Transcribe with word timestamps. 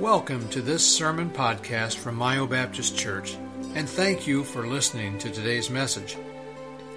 Welcome 0.00 0.48
to 0.50 0.62
this 0.62 0.86
sermon 0.86 1.28
podcast 1.28 1.96
from 1.96 2.14
Mayo 2.14 2.46
Baptist 2.46 2.96
Church, 2.96 3.36
and 3.74 3.88
thank 3.88 4.28
you 4.28 4.44
for 4.44 4.64
listening 4.64 5.18
to 5.18 5.28
today's 5.28 5.70
message. 5.70 6.16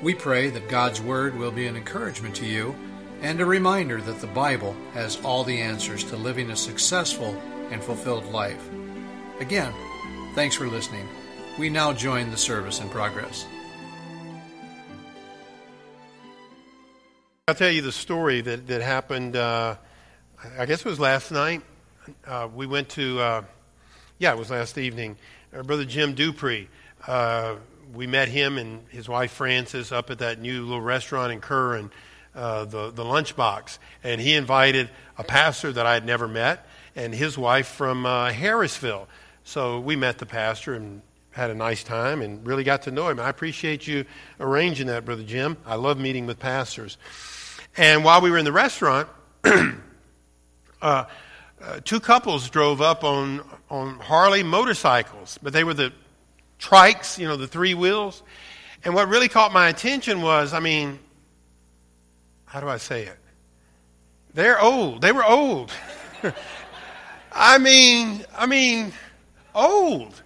We 0.04 0.13
pray 0.13 0.52
that 0.52 0.70
God's 0.70 1.02
Word 1.02 1.36
will 1.36 1.50
be 1.50 1.66
an 1.66 1.76
encouragement 1.76 2.36
to 2.36 2.46
you 2.46 2.76
and 3.24 3.42
a 3.42 3.46
reminder 3.46 4.00
that 4.02 4.22
the 4.22 4.28
Bible 4.28 4.76
has 4.94 5.20
all 5.24 5.44
the 5.44 5.62
answers 5.62 6.04
to 6.04 6.16
living 6.16 6.52
a 6.52 6.56
successful 6.56 7.36
and 7.71 7.84
fulfilled 7.84 8.25
life. 8.27 8.70
Again, 9.39 9.73
thanks 10.36 10.55
for 10.55 10.68
listening. 10.68 11.07
We 11.57 11.71
now 11.71 11.93
join 11.93 12.29
the 12.29 12.38
service 12.38 12.81
in 12.81 12.89
progress. 12.89 13.47
I'll 17.47 17.55
tell 17.55 17.71
you 17.71 17.81
the 17.81 17.91
story 17.91 18.41
that, 18.41 18.68
that 18.68 18.83
happened, 18.83 19.36
uh, 19.36 19.77
I 20.55 20.68
guess 20.68 20.81
it 20.81 20.86
was 20.86 20.99
last 20.99 21.31
night. 21.31 21.63
Uh, 22.25 22.47
we 22.54 22.65
went 22.65 22.89
to, 22.89 23.19
uh, 23.19 23.43
yeah, 24.18 24.32
it 24.32 24.37
was 24.37 24.50
last 24.50 24.78
evening. 24.78 25.18
Our 25.54 25.64
brother 25.64 25.86
Jim 25.86 26.14
Dupree, 26.14 26.68
uh, 27.07 27.55
we 27.93 28.07
met 28.07 28.28
him 28.28 28.57
and 28.57 28.82
his 28.89 29.07
wife 29.07 29.32
Frances 29.32 29.92
up 29.92 30.09
at 30.09 30.19
that 30.19 30.39
new 30.39 30.64
little 30.64 30.82
restaurant 30.82 31.32
in 31.32 31.42
Curran, 31.42 31.92
uh, 32.33 32.66
the, 32.66 32.92
the 32.92 33.03
Lunchbox. 33.03 33.78
And 34.03 34.19
he 34.19 34.33
invited 34.33 34.89
a 35.17 35.23
pastor 35.23 35.72
that 35.73 35.86
I 35.86 35.94
had 35.94 36.06
never 36.06 36.28
met 36.28 36.66
and 36.95 37.14
his 37.14 37.38
wife 37.38 37.67
from 37.67 38.06
uh, 38.06 38.31
Harrisville. 38.31 39.08
So 39.44 39.80
we 39.80 39.95
met 39.95 40.17
the 40.17 40.25
pastor 40.25 40.73
and 40.73 41.02
had 41.31 41.50
a 41.50 41.56
nice 41.56 41.83
time 41.83 42.22
and 42.22 42.45
really 42.45 42.64
got 42.64 42.83
to 42.83 42.92
know 42.92 43.09
him. 43.09 43.20
I 43.20 43.30
appreciate 43.30 43.88
you 43.88 44.06
arranging 44.39 44.88
that, 44.88 45.06
Brother 45.06 45.23
Jim. 45.23 45.58
I 45.66 45.75
love 45.75 46.00
meeting 46.00 46.25
with 46.25 46.39
pastors. 46.39 46.97
And 47.78 48.03
while 48.03 48.22
we 48.22 48.31
were 48.31 48.38
in 48.38 48.45
the 48.45 48.52
restaurant, 48.52 49.08
uh, 51.64 51.80
two 51.83 52.00
couples 52.00 52.50
drove 52.50 52.81
up 52.81 53.03
on, 53.03 53.42
on 53.70 54.00
Harley 54.00 54.44
motorcycles, 54.44 55.38
but 55.42 55.54
they 55.54 55.64
were 55.64 55.73
the 55.73 55.94
trikes, 56.59 57.17
you 57.17 57.28
know, 57.28 57.38
the 57.38 57.48
three 57.48 57.73
wheels. 57.73 58.23
And 58.84 58.94
what 58.94 59.08
really 59.08 59.30
caught 59.30 59.54
my 59.54 59.70
attention 59.70 60.22
was, 60.22 60.54
I 60.54 60.59
mean, 60.59 61.00
how 62.45 62.59
do 62.59 62.67
I 62.67 62.78
say 62.78 63.06
it? 63.06 63.17
They're 64.34 64.62
old. 64.62 65.02
They 65.02 65.12
were 65.12 65.26
old. 65.26 65.72
I 67.32 67.58
mean, 67.58 68.26
I 68.36 68.45
mean, 68.45 68.92
old. 69.54 70.22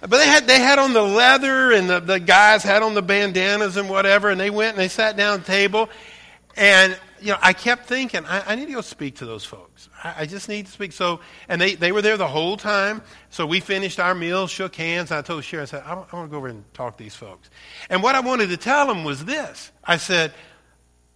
But 0.00 0.18
they 0.18 0.26
had, 0.26 0.46
they 0.46 0.60
had 0.60 0.78
on 0.78 0.92
the 0.92 1.02
leather, 1.02 1.72
and 1.72 1.88
the, 1.88 2.00
the 2.00 2.20
guys 2.20 2.62
had 2.62 2.82
on 2.82 2.94
the 2.94 3.02
bandanas 3.02 3.76
and 3.76 3.88
whatever, 3.88 4.30
and 4.30 4.38
they 4.38 4.50
went 4.50 4.70
and 4.70 4.78
they 4.78 4.88
sat 4.88 5.16
down 5.16 5.34
at 5.34 5.46
the 5.46 5.52
table. 5.52 5.88
And, 6.56 6.98
you 7.20 7.32
know, 7.32 7.38
I 7.42 7.52
kept 7.52 7.86
thinking, 7.86 8.24
I, 8.24 8.52
I 8.52 8.54
need 8.54 8.66
to 8.66 8.72
go 8.72 8.80
speak 8.80 9.16
to 9.16 9.26
those 9.26 9.44
folks. 9.44 9.90
I, 10.02 10.14
I, 10.20 10.26
just 10.26 10.48
need 10.48 10.66
to 10.66 10.72
speak. 10.72 10.92
So, 10.92 11.20
and 11.48 11.60
they, 11.60 11.74
they 11.74 11.92
were 11.92 12.00
there 12.00 12.16
the 12.16 12.26
whole 12.26 12.56
time. 12.56 13.02
So 13.28 13.44
we 13.44 13.60
finished 13.60 14.00
our 14.00 14.14
meal, 14.14 14.46
shook 14.46 14.74
hands, 14.74 15.10
and 15.10 15.18
I 15.18 15.22
told 15.22 15.44
Sharon, 15.44 15.64
I 15.64 15.66
said, 15.66 15.82
I, 15.84 15.92
I 15.92 16.16
want 16.16 16.28
to 16.28 16.28
go 16.28 16.38
over 16.38 16.48
and 16.48 16.64
talk 16.72 16.96
to 16.96 17.04
these 17.04 17.14
folks. 17.14 17.50
And 17.90 18.02
what 18.02 18.14
I 18.14 18.20
wanted 18.20 18.48
to 18.50 18.56
tell 18.56 18.86
them 18.86 19.04
was 19.04 19.24
this 19.24 19.70
I 19.84 19.98
said, 19.98 20.32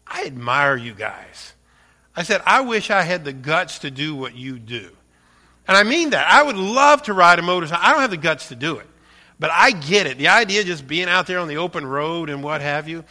I 0.06 0.24
admire 0.24 0.76
you 0.76 0.92
guys. 0.92 1.54
I 2.14 2.22
said, 2.22 2.42
I 2.44 2.60
wish 2.60 2.90
I 2.90 3.02
had 3.02 3.24
the 3.24 3.32
guts 3.32 3.78
to 3.80 3.90
do 3.90 4.14
what 4.14 4.34
you 4.34 4.58
do. 4.58 4.90
And 5.66 5.76
I 5.76 5.84
mean 5.84 6.10
that. 6.10 6.26
I 6.28 6.42
would 6.42 6.56
love 6.56 7.02
to 7.04 7.12
ride 7.12 7.38
a 7.38 7.42
motorcycle. 7.42 7.82
I 7.82 7.92
don't 7.92 8.00
have 8.00 8.10
the 8.10 8.16
guts 8.16 8.48
to 8.48 8.56
do 8.56 8.78
it. 8.78 8.86
But 9.38 9.50
I 9.52 9.70
get 9.70 10.06
it. 10.06 10.18
The 10.18 10.28
idea 10.28 10.60
of 10.60 10.66
just 10.66 10.86
being 10.86 11.08
out 11.08 11.26
there 11.26 11.38
on 11.38 11.48
the 11.48 11.56
open 11.56 11.86
road 11.86 12.28
and 12.28 12.42
what 12.42 12.60
have 12.60 12.88
you. 12.88 13.04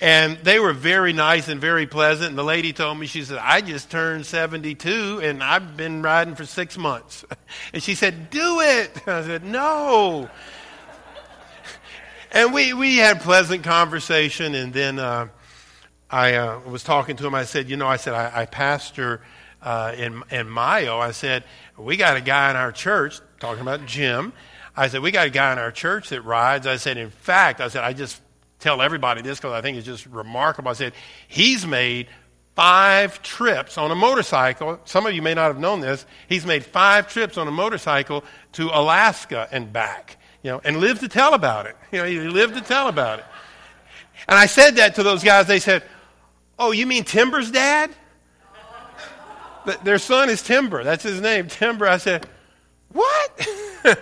And 0.00 0.36
they 0.38 0.58
were 0.58 0.72
very 0.72 1.12
nice 1.12 1.48
and 1.48 1.60
very 1.60 1.86
pleasant. 1.86 2.30
And 2.30 2.38
the 2.38 2.44
lady 2.44 2.72
told 2.72 2.98
me, 2.98 3.06
she 3.06 3.22
said, 3.22 3.38
I 3.38 3.60
just 3.60 3.90
turned 3.90 4.26
72 4.26 5.20
and 5.22 5.42
I've 5.42 5.76
been 5.76 6.02
riding 6.02 6.34
for 6.34 6.44
six 6.44 6.76
months. 6.76 7.24
And 7.74 7.82
she 7.82 7.94
said, 7.94 8.30
Do 8.30 8.60
it. 8.60 8.96
I 9.06 9.22
said, 9.24 9.44
No. 9.44 10.28
And 12.34 12.54
we, 12.54 12.72
we 12.72 12.96
had 12.96 13.20
pleasant 13.20 13.62
conversation. 13.62 14.54
And 14.54 14.72
then 14.72 14.98
uh, 14.98 15.28
I 16.10 16.34
uh, 16.34 16.60
was 16.60 16.82
talking 16.82 17.14
to 17.16 17.26
him. 17.26 17.34
I 17.34 17.44
said, 17.44 17.68
You 17.68 17.76
know, 17.76 17.86
I 17.86 17.96
said, 17.96 18.14
I, 18.14 18.40
I 18.40 18.46
pastor 18.46 19.20
uh, 19.62 19.94
in, 19.96 20.22
in 20.30 20.50
Mayo. 20.50 20.98
I 20.98 21.12
said, 21.12 21.44
we 21.76 21.96
got 21.96 22.16
a 22.16 22.20
guy 22.20 22.50
in 22.50 22.56
our 22.56 22.72
church, 22.72 23.20
talking 23.40 23.62
about 23.62 23.86
Jim. 23.86 24.32
I 24.76 24.88
said, 24.88 25.02
we 25.02 25.10
got 25.10 25.26
a 25.26 25.30
guy 25.30 25.52
in 25.52 25.58
our 25.58 25.70
church 25.70 26.08
that 26.10 26.22
rides. 26.22 26.66
I 26.66 26.76
said, 26.76 26.96
in 26.96 27.10
fact, 27.10 27.60
I 27.60 27.68
said, 27.68 27.84
I 27.84 27.92
just 27.92 28.20
tell 28.62 28.80
everybody 28.80 29.22
this 29.22 29.38
because 29.38 29.52
I 29.52 29.60
think 29.60 29.76
it's 29.76 29.86
just 29.86 30.06
remarkable. 30.06 30.70
I 30.70 30.74
said, 30.74 30.92
he's 31.28 31.66
made 31.66 32.06
five 32.54 33.22
trips 33.22 33.76
on 33.76 33.90
a 33.90 33.94
motorcycle. 33.94 34.78
Some 34.84 35.06
of 35.06 35.14
you 35.14 35.22
may 35.22 35.34
not 35.34 35.48
have 35.48 35.58
known 35.58 35.80
this. 35.80 36.06
He's 36.28 36.46
made 36.46 36.64
five 36.64 37.12
trips 37.12 37.36
on 37.36 37.48
a 37.48 37.50
motorcycle 37.50 38.24
to 38.52 38.68
Alaska 38.68 39.48
and 39.50 39.72
back, 39.72 40.16
you 40.42 40.50
know, 40.50 40.60
and 40.64 40.78
lived 40.78 41.00
to 41.00 41.08
tell 41.08 41.34
about 41.34 41.66
it. 41.66 41.76
You 41.90 41.98
know, 41.98 42.04
he 42.04 42.18
lived 42.20 42.54
to 42.54 42.60
tell 42.60 42.88
about 42.88 43.18
it. 43.18 43.24
And 44.28 44.38
I 44.38 44.46
said 44.46 44.76
that 44.76 44.94
to 44.96 45.02
those 45.02 45.24
guys. 45.24 45.46
They 45.46 45.60
said, 45.60 45.82
Oh, 46.58 46.70
you 46.70 46.86
mean 46.86 47.04
Timber's 47.04 47.50
dad? 47.50 47.90
their 49.84 49.98
son 49.98 50.28
is 50.28 50.42
Timber. 50.42 50.82
That's 50.82 51.04
his 51.04 51.20
name, 51.20 51.48
Timber. 51.48 51.86
I 51.86 51.96
said, 51.96 52.26
What? 52.92 53.48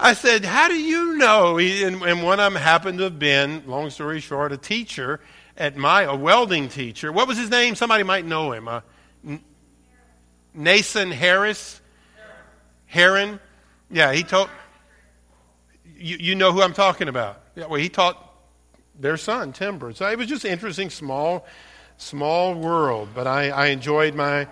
I 0.00 0.14
said, 0.14 0.44
How 0.44 0.68
do 0.68 0.74
you 0.74 1.16
know? 1.16 1.58
And, 1.58 2.02
and, 2.02 2.22
one 2.22 2.38
of 2.40 2.52
them 2.52 2.62
happened 2.62 2.98
to 2.98 3.04
have 3.04 3.18
been, 3.18 3.64
long 3.66 3.90
story 3.90 4.20
short, 4.20 4.52
a 4.52 4.56
teacher 4.56 5.20
at 5.56 5.76
my, 5.76 6.02
a 6.02 6.14
welding 6.14 6.68
teacher. 6.68 7.10
What 7.10 7.26
was 7.26 7.36
his 7.36 7.50
name? 7.50 7.74
Somebody 7.74 8.04
might 8.04 8.24
know 8.24 8.52
him. 8.52 8.68
Uh, 8.68 8.80
Nason 10.54 11.10
Harris? 11.10 11.80
Heron? 12.86 13.40
Yeah, 13.90 14.12
he 14.12 14.22
taught. 14.22 14.50
You, 15.96 16.16
you 16.18 16.34
know 16.34 16.52
who 16.52 16.62
I'm 16.62 16.74
talking 16.74 17.08
about. 17.08 17.42
Yeah, 17.56 17.66
well, 17.66 17.80
he 17.80 17.88
taught 17.88 18.24
their 18.98 19.16
son, 19.16 19.52
Timber. 19.52 19.92
So 19.92 20.08
it 20.08 20.16
was 20.16 20.28
just 20.28 20.44
interesting, 20.44 20.90
small, 20.90 21.46
small 21.96 22.54
world. 22.54 23.10
But 23.14 23.26
I, 23.26 23.50
I 23.50 23.66
enjoyed 23.66 24.14
my 24.14 24.46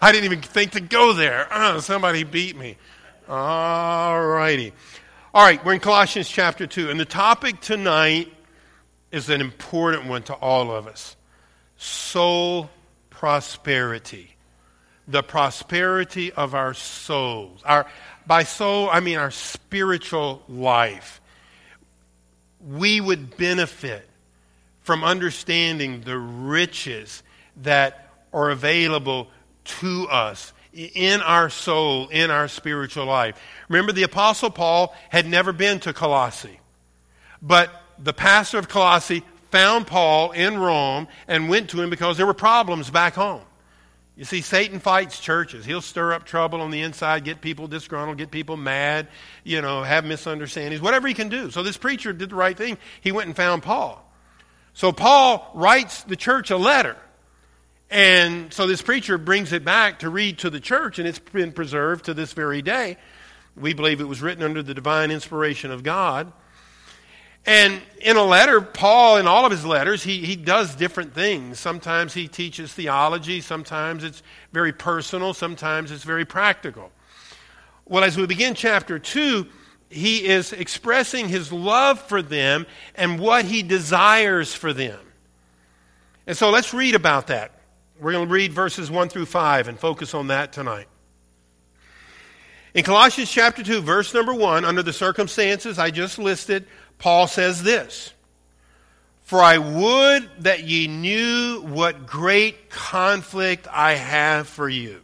I 0.00 0.12
didn't 0.12 0.26
even 0.26 0.42
think 0.42 0.72
to 0.72 0.80
go 0.80 1.12
there. 1.12 1.48
Oh, 1.50 1.80
somebody 1.80 2.24
beat 2.24 2.56
me. 2.56 2.76
All 3.28 4.26
righty. 4.26 4.72
All 5.34 5.44
right, 5.44 5.62
we're 5.64 5.74
in 5.74 5.80
Colossians 5.80 6.28
chapter 6.28 6.66
2, 6.66 6.90
and 6.90 6.98
the 6.98 7.04
topic 7.04 7.60
tonight 7.60 8.32
is 9.10 9.28
an 9.28 9.40
important 9.40 10.06
one 10.06 10.22
to 10.24 10.34
all 10.34 10.70
of 10.70 10.86
us 10.86 11.16
soul 11.76 12.70
prosperity. 13.10 14.34
The 15.06 15.22
prosperity 15.22 16.32
of 16.32 16.54
our 16.54 16.74
souls. 16.74 17.62
Our, 17.64 17.86
by 18.26 18.42
soul, 18.42 18.90
I 18.90 19.00
mean 19.00 19.18
our 19.18 19.30
spiritual 19.30 20.42
life. 20.48 21.20
We 22.66 23.00
would 23.00 23.36
benefit 23.36 24.08
from 24.82 25.04
understanding 25.04 26.02
the 26.02 26.18
riches 26.18 27.22
that 27.62 28.12
are 28.32 28.50
available 28.50 29.28
to 29.80 30.08
us 30.08 30.52
in 30.72 31.20
our 31.22 31.50
soul, 31.50 32.08
in 32.08 32.30
our 32.30 32.48
spiritual 32.48 33.06
life. 33.06 33.40
Remember, 33.68 33.92
the 33.92 34.02
Apostle 34.02 34.50
Paul 34.50 34.94
had 35.08 35.26
never 35.26 35.52
been 35.52 35.80
to 35.80 35.92
Colossae, 35.92 36.60
but 37.40 37.70
the 37.98 38.12
pastor 38.12 38.58
of 38.58 38.68
Colossae 38.68 39.22
found 39.50 39.86
Paul 39.86 40.32
in 40.32 40.58
Rome 40.58 41.08
and 41.26 41.48
went 41.48 41.70
to 41.70 41.80
him 41.80 41.90
because 41.90 42.16
there 42.16 42.26
were 42.26 42.34
problems 42.34 42.90
back 42.90 43.14
home. 43.14 43.42
You 44.16 44.24
see, 44.24 44.40
Satan 44.40 44.80
fights 44.80 45.20
churches. 45.20 45.64
He'll 45.64 45.80
stir 45.80 46.12
up 46.12 46.24
trouble 46.24 46.60
on 46.60 46.72
the 46.72 46.82
inside, 46.82 47.24
get 47.24 47.40
people 47.40 47.68
disgruntled, 47.68 48.18
get 48.18 48.32
people 48.32 48.56
mad, 48.56 49.06
you 49.44 49.62
know, 49.62 49.84
have 49.84 50.04
misunderstandings, 50.04 50.82
whatever 50.82 51.06
he 51.06 51.14
can 51.14 51.28
do. 51.28 51.52
So 51.52 51.62
this 51.62 51.76
preacher 51.76 52.12
did 52.12 52.30
the 52.30 52.34
right 52.34 52.56
thing. 52.56 52.78
He 53.00 53.12
went 53.12 53.28
and 53.28 53.36
found 53.36 53.62
Paul. 53.62 54.04
So 54.74 54.90
Paul 54.90 55.48
writes 55.54 56.02
the 56.02 56.16
church 56.16 56.50
a 56.50 56.56
letter. 56.56 56.96
And 57.90 58.52
so 58.52 58.66
this 58.66 58.82
preacher 58.82 59.16
brings 59.16 59.52
it 59.52 59.64
back 59.64 60.00
to 60.00 60.10
read 60.10 60.38
to 60.40 60.50
the 60.50 60.60
church, 60.60 60.98
and 60.98 61.08
it's 61.08 61.18
been 61.18 61.52
preserved 61.52 62.04
to 62.06 62.14
this 62.14 62.32
very 62.32 62.60
day. 62.60 62.98
We 63.56 63.72
believe 63.72 64.00
it 64.00 64.04
was 64.04 64.20
written 64.20 64.44
under 64.44 64.62
the 64.62 64.74
divine 64.74 65.10
inspiration 65.10 65.70
of 65.70 65.82
God. 65.82 66.32
And 67.46 67.80
in 68.02 68.16
a 68.18 68.22
letter, 68.22 68.60
Paul, 68.60 69.16
in 69.16 69.26
all 69.26 69.46
of 69.46 69.50
his 69.50 69.64
letters, 69.64 70.02
he, 70.02 70.18
he 70.18 70.36
does 70.36 70.74
different 70.74 71.14
things. 71.14 71.58
Sometimes 71.58 72.12
he 72.12 72.28
teaches 72.28 72.74
theology, 72.74 73.40
sometimes 73.40 74.04
it's 74.04 74.22
very 74.52 74.72
personal, 74.72 75.32
sometimes 75.32 75.90
it's 75.90 76.04
very 76.04 76.26
practical. 76.26 76.92
Well, 77.86 78.04
as 78.04 78.18
we 78.18 78.26
begin 78.26 78.52
chapter 78.52 78.98
2, 78.98 79.46
he 79.88 80.26
is 80.26 80.52
expressing 80.52 81.28
his 81.28 81.50
love 81.50 81.98
for 82.02 82.20
them 82.20 82.66
and 82.94 83.18
what 83.18 83.46
he 83.46 83.62
desires 83.62 84.52
for 84.52 84.74
them. 84.74 85.00
And 86.26 86.36
so 86.36 86.50
let's 86.50 86.74
read 86.74 86.94
about 86.94 87.28
that. 87.28 87.57
We're 88.00 88.12
going 88.12 88.28
to 88.28 88.32
read 88.32 88.52
verses 88.52 88.90
1 88.90 89.08
through 89.08 89.26
5 89.26 89.68
and 89.68 89.78
focus 89.78 90.14
on 90.14 90.28
that 90.28 90.52
tonight. 90.52 90.86
In 92.74 92.84
Colossians 92.84 93.30
chapter 93.30 93.62
2, 93.62 93.80
verse 93.80 94.14
number 94.14 94.32
1, 94.32 94.64
under 94.64 94.82
the 94.82 94.92
circumstances 94.92 95.78
I 95.78 95.90
just 95.90 96.18
listed, 96.18 96.66
Paul 96.98 97.26
says 97.26 97.62
this 97.62 98.12
For 99.24 99.40
I 99.40 99.58
would 99.58 100.30
that 100.40 100.64
ye 100.64 100.86
knew 100.86 101.62
what 101.62 102.06
great 102.06 102.70
conflict 102.70 103.66
I 103.72 103.94
have 103.94 104.46
for 104.46 104.68
you. 104.68 105.00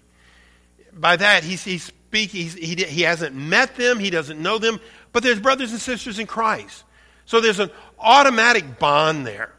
By 0.92 1.16
that, 1.16 1.42
he's, 1.42 1.64
he's 1.64 1.84
speaking, 1.84 2.42
he's, 2.42 2.54
he, 2.54 2.74
he 2.84 3.02
hasn't 3.02 3.34
met 3.34 3.74
them, 3.74 3.98
he 3.98 4.10
doesn't 4.10 4.40
know 4.40 4.58
them, 4.58 4.78
but 5.12 5.24
there's 5.24 5.40
brothers 5.40 5.72
and 5.72 5.80
sisters 5.80 6.20
in 6.20 6.28
Christ. 6.28 6.84
So 7.24 7.40
there's 7.40 7.58
an 7.58 7.70
automatic 7.98 8.78
bond 8.78 9.26
there. 9.26 9.53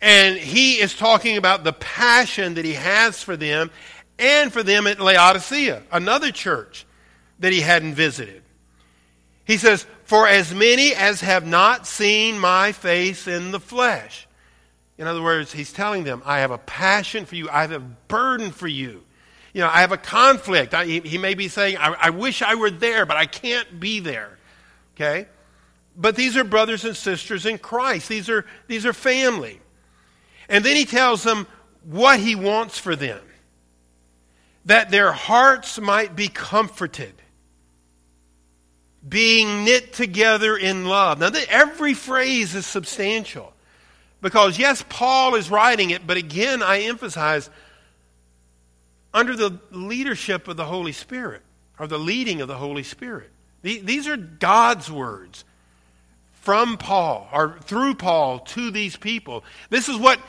And 0.00 0.36
he 0.36 0.80
is 0.80 0.94
talking 0.94 1.36
about 1.36 1.62
the 1.64 1.72
passion 1.72 2.54
that 2.54 2.64
he 2.64 2.74
has 2.74 3.22
for 3.22 3.36
them 3.36 3.70
and 4.18 4.52
for 4.52 4.62
them 4.62 4.86
at 4.86 5.00
Laodicea, 5.00 5.82
another 5.92 6.30
church 6.30 6.86
that 7.38 7.52
he 7.52 7.60
hadn't 7.60 7.94
visited. 7.94 8.42
He 9.44 9.56
says, 9.56 9.86
For 10.04 10.28
as 10.28 10.54
many 10.54 10.94
as 10.94 11.20
have 11.22 11.46
not 11.46 11.86
seen 11.86 12.38
my 12.38 12.72
face 12.72 13.26
in 13.26 13.50
the 13.50 13.60
flesh. 13.60 14.26
In 14.96 15.06
other 15.06 15.22
words, 15.22 15.52
he's 15.52 15.72
telling 15.72 16.04
them, 16.04 16.22
I 16.24 16.40
have 16.40 16.50
a 16.50 16.58
passion 16.58 17.24
for 17.24 17.34
you, 17.34 17.48
I 17.50 17.62
have 17.62 17.72
a 17.72 17.80
burden 17.80 18.50
for 18.50 18.68
you. 18.68 19.02
You 19.52 19.62
know, 19.62 19.68
I 19.68 19.80
have 19.80 19.92
a 19.92 19.96
conflict. 19.96 20.74
I, 20.74 20.84
he, 20.84 21.18
may 21.18 21.34
be 21.34 21.48
saying, 21.48 21.76
I, 21.78 21.96
I 22.00 22.10
wish 22.10 22.42
I 22.42 22.54
were 22.54 22.70
there, 22.70 23.04
but 23.04 23.16
I 23.16 23.26
can't 23.26 23.80
be 23.80 23.98
there. 23.98 24.38
Okay? 24.94 25.26
But 25.96 26.14
these 26.14 26.36
are 26.36 26.44
brothers 26.44 26.84
and 26.84 26.96
sisters 26.96 27.46
in 27.46 27.58
Christ. 27.58 28.08
These 28.08 28.28
are, 28.28 28.46
these 28.68 28.86
are 28.86 28.92
family. 28.92 29.60
And 30.50 30.64
then 30.64 30.76
he 30.76 30.84
tells 30.84 31.22
them 31.22 31.46
what 31.84 32.20
he 32.20 32.34
wants 32.34 32.78
for 32.78 32.94
them 32.94 33.20
that 34.66 34.90
their 34.90 35.12
hearts 35.12 35.80
might 35.80 36.14
be 36.14 36.28
comforted 36.28 37.14
being 39.08 39.64
knit 39.64 39.94
together 39.94 40.56
in 40.56 40.84
love. 40.84 41.18
Now, 41.18 41.30
every 41.48 41.94
phrase 41.94 42.54
is 42.54 42.66
substantial 42.66 43.54
because, 44.20 44.58
yes, 44.58 44.84
Paul 44.90 45.36
is 45.36 45.50
writing 45.50 45.90
it, 45.90 46.06
but 46.06 46.18
again, 46.18 46.62
I 46.62 46.80
emphasize 46.80 47.48
under 49.14 49.34
the 49.34 49.58
leadership 49.70 50.48
of 50.48 50.58
the 50.58 50.66
Holy 50.66 50.92
Spirit 50.92 51.40
or 51.78 51.86
the 51.86 51.98
leading 51.98 52.42
of 52.42 52.48
the 52.48 52.56
Holy 52.56 52.82
Spirit. 52.82 53.30
These 53.62 54.06
are 54.06 54.18
God's 54.18 54.90
words 54.90 55.44
from 56.32 56.76
Paul 56.76 57.28
or 57.32 57.58
through 57.62 57.94
Paul 57.94 58.40
to 58.40 58.70
these 58.70 58.96
people. 58.96 59.44
This 59.70 59.88
is 59.88 59.96
what 59.96 60.20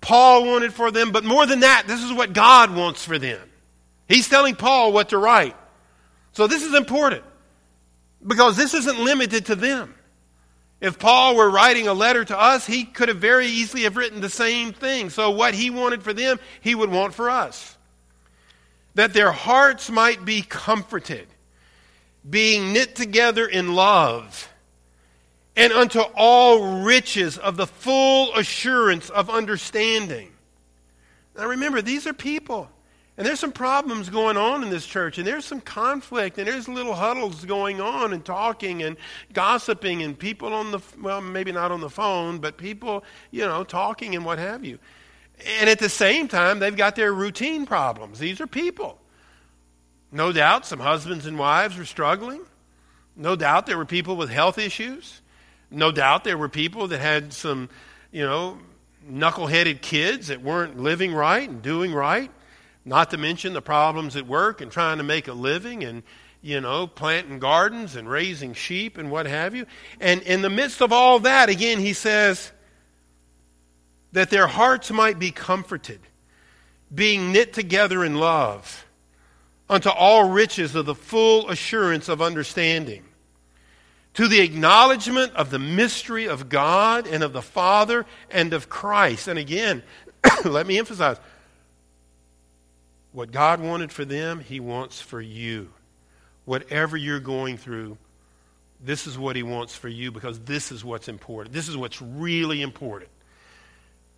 Paul 0.00 0.46
wanted 0.46 0.72
for 0.72 0.90
them, 0.90 1.10
but 1.12 1.24
more 1.24 1.46
than 1.46 1.60
that, 1.60 1.84
this 1.86 2.02
is 2.02 2.12
what 2.12 2.32
God 2.32 2.74
wants 2.74 3.04
for 3.04 3.18
them. 3.18 3.40
He's 4.08 4.28
telling 4.28 4.54
Paul 4.54 4.92
what 4.92 5.10
to 5.10 5.18
write. 5.18 5.56
So 6.32 6.46
this 6.46 6.62
is 6.62 6.74
important. 6.74 7.24
Because 8.26 8.56
this 8.56 8.74
isn't 8.74 8.98
limited 8.98 9.46
to 9.46 9.54
them. 9.54 9.94
If 10.80 10.98
Paul 10.98 11.36
were 11.36 11.50
writing 11.50 11.88
a 11.88 11.92
letter 11.92 12.24
to 12.24 12.40
us, 12.40 12.66
he 12.66 12.84
could 12.84 13.08
have 13.08 13.18
very 13.18 13.46
easily 13.46 13.82
have 13.82 13.96
written 13.96 14.20
the 14.20 14.28
same 14.28 14.72
thing. 14.72 15.10
So 15.10 15.30
what 15.30 15.54
he 15.54 15.70
wanted 15.70 16.02
for 16.02 16.12
them, 16.12 16.38
he 16.60 16.74
would 16.74 16.90
want 16.90 17.14
for 17.14 17.30
us. 17.30 17.76
That 18.94 19.12
their 19.12 19.32
hearts 19.32 19.90
might 19.90 20.24
be 20.24 20.42
comforted, 20.42 21.26
being 22.28 22.72
knit 22.72 22.94
together 22.94 23.46
in 23.46 23.74
love, 23.74 24.48
and 25.58 25.72
unto 25.72 26.00
all 26.14 26.82
riches 26.84 27.36
of 27.36 27.56
the 27.56 27.66
full 27.66 28.32
assurance 28.36 29.10
of 29.10 29.28
understanding. 29.28 30.30
Now 31.36 31.46
remember, 31.46 31.82
these 31.82 32.06
are 32.06 32.14
people. 32.14 32.70
And 33.16 33.26
there's 33.26 33.40
some 33.40 33.50
problems 33.50 34.08
going 34.08 34.36
on 34.36 34.62
in 34.62 34.70
this 34.70 34.86
church, 34.86 35.18
and 35.18 35.26
there's 35.26 35.44
some 35.44 35.60
conflict, 35.60 36.38
and 36.38 36.46
there's 36.46 36.68
little 36.68 36.94
huddles 36.94 37.44
going 37.44 37.80
on, 37.80 38.12
and 38.12 38.24
talking, 38.24 38.84
and 38.84 38.96
gossiping, 39.32 40.04
and 40.04 40.16
people 40.16 40.54
on 40.54 40.70
the, 40.70 40.78
well, 41.02 41.20
maybe 41.20 41.50
not 41.50 41.72
on 41.72 41.80
the 41.80 41.90
phone, 41.90 42.38
but 42.38 42.56
people, 42.56 43.02
you 43.32 43.44
know, 43.44 43.64
talking 43.64 44.14
and 44.14 44.24
what 44.24 44.38
have 44.38 44.64
you. 44.64 44.78
And 45.58 45.68
at 45.68 45.80
the 45.80 45.88
same 45.88 46.28
time, 46.28 46.60
they've 46.60 46.76
got 46.76 46.94
their 46.94 47.12
routine 47.12 47.66
problems. 47.66 48.20
These 48.20 48.40
are 48.40 48.46
people. 48.46 49.00
No 50.12 50.30
doubt 50.30 50.64
some 50.64 50.78
husbands 50.78 51.26
and 51.26 51.36
wives 51.36 51.76
were 51.76 51.84
struggling. 51.84 52.42
No 53.16 53.34
doubt 53.34 53.66
there 53.66 53.76
were 53.76 53.84
people 53.84 54.16
with 54.16 54.30
health 54.30 54.58
issues. 54.58 55.20
No 55.70 55.92
doubt 55.92 56.24
there 56.24 56.38
were 56.38 56.48
people 56.48 56.88
that 56.88 56.98
had 56.98 57.32
some, 57.32 57.68
you 58.10 58.24
know, 58.24 58.58
knuckleheaded 59.10 59.80
kids 59.80 60.28
that 60.28 60.42
weren't 60.42 60.78
living 60.78 61.12
right 61.12 61.48
and 61.48 61.62
doing 61.62 61.92
right. 61.92 62.30
Not 62.84 63.10
to 63.10 63.18
mention 63.18 63.52
the 63.52 63.62
problems 63.62 64.16
at 64.16 64.26
work 64.26 64.60
and 64.60 64.72
trying 64.72 64.98
to 64.98 65.04
make 65.04 65.28
a 65.28 65.34
living 65.34 65.84
and, 65.84 66.02
you 66.40 66.60
know, 66.60 66.86
planting 66.86 67.38
gardens 67.38 67.96
and 67.96 68.08
raising 68.08 68.54
sheep 68.54 68.96
and 68.96 69.10
what 69.10 69.26
have 69.26 69.54
you. 69.54 69.66
And 70.00 70.22
in 70.22 70.40
the 70.40 70.50
midst 70.50 70.80
of 70.80 70.92
all 70.92 71.20
that, 71.20 71.50
again, 71.50 71.80
he 71.80 71.92
says 71.92 72.50
that 74.12 74.30
their 74.30 74.46
hearts 74.46 74.90
might 74.90 75.18
be 75.18 75.30
comforted, 75.30 76.00
being 76.94 77.32
knit 77.32 77.52
together 77.52 78.04
in 78.04 78.14
love, 78.14 78.86
unto 79.68 79.90
all 79.90 80.30
riches 80.30 80.74
of 80.74 80.86
the 80.86 80.94
full 80.94 81.50
assurance 81.50 82.08
of 82.08 82.22
understanding 82.22 83.04
to 84.14 84.28
the 84.28 84.40
acknowledgement 84.40 85.34
of 85.34 85.50
the 85.50 85.58
mystery 85.58 86.26
of 86.26 86.48
God 86.48 87.06
and 87.06 87.22
of 87.22 87.32
the 87.32 87.42
Father 87.42 88.06
and 88.30 88.52
of 88.52 88.68
Christ. 88.68 89.28
And 89.28 89.38
again, 89.38 89.82
let 90.44 90.66
me 90.66 90.78
emphasize 90.78 91.18
what 93.12 93.30
God 93.30 93.60
wanted 93.60 93.92
for 93.92 94.04
them, 94.04 94.40
He 94.40 94.60
wants 94.60 95.00
for 95.00 95.20
you. 95.20 95.70
Whatever 96.44 96.96
you're 96.96 97.20
going 97.20 97.56
through, 97.56 97.98
this 98.82 99.06
is 99.06 99.18
what 99.18 99.36
He 99.36 99.42
wants 99.42 99.74
for 99.74 99.88
you 99.88 100.10
because 100.10 100.38
this 100.40 100.72
is 100.72 100.84
what's 100.84 101.08
important. 101.08 101.54
This 101.54 101.68
is 101.68 101.76
what's 101.76 102.00
really 102.00 102.62
important. 102.62 103.10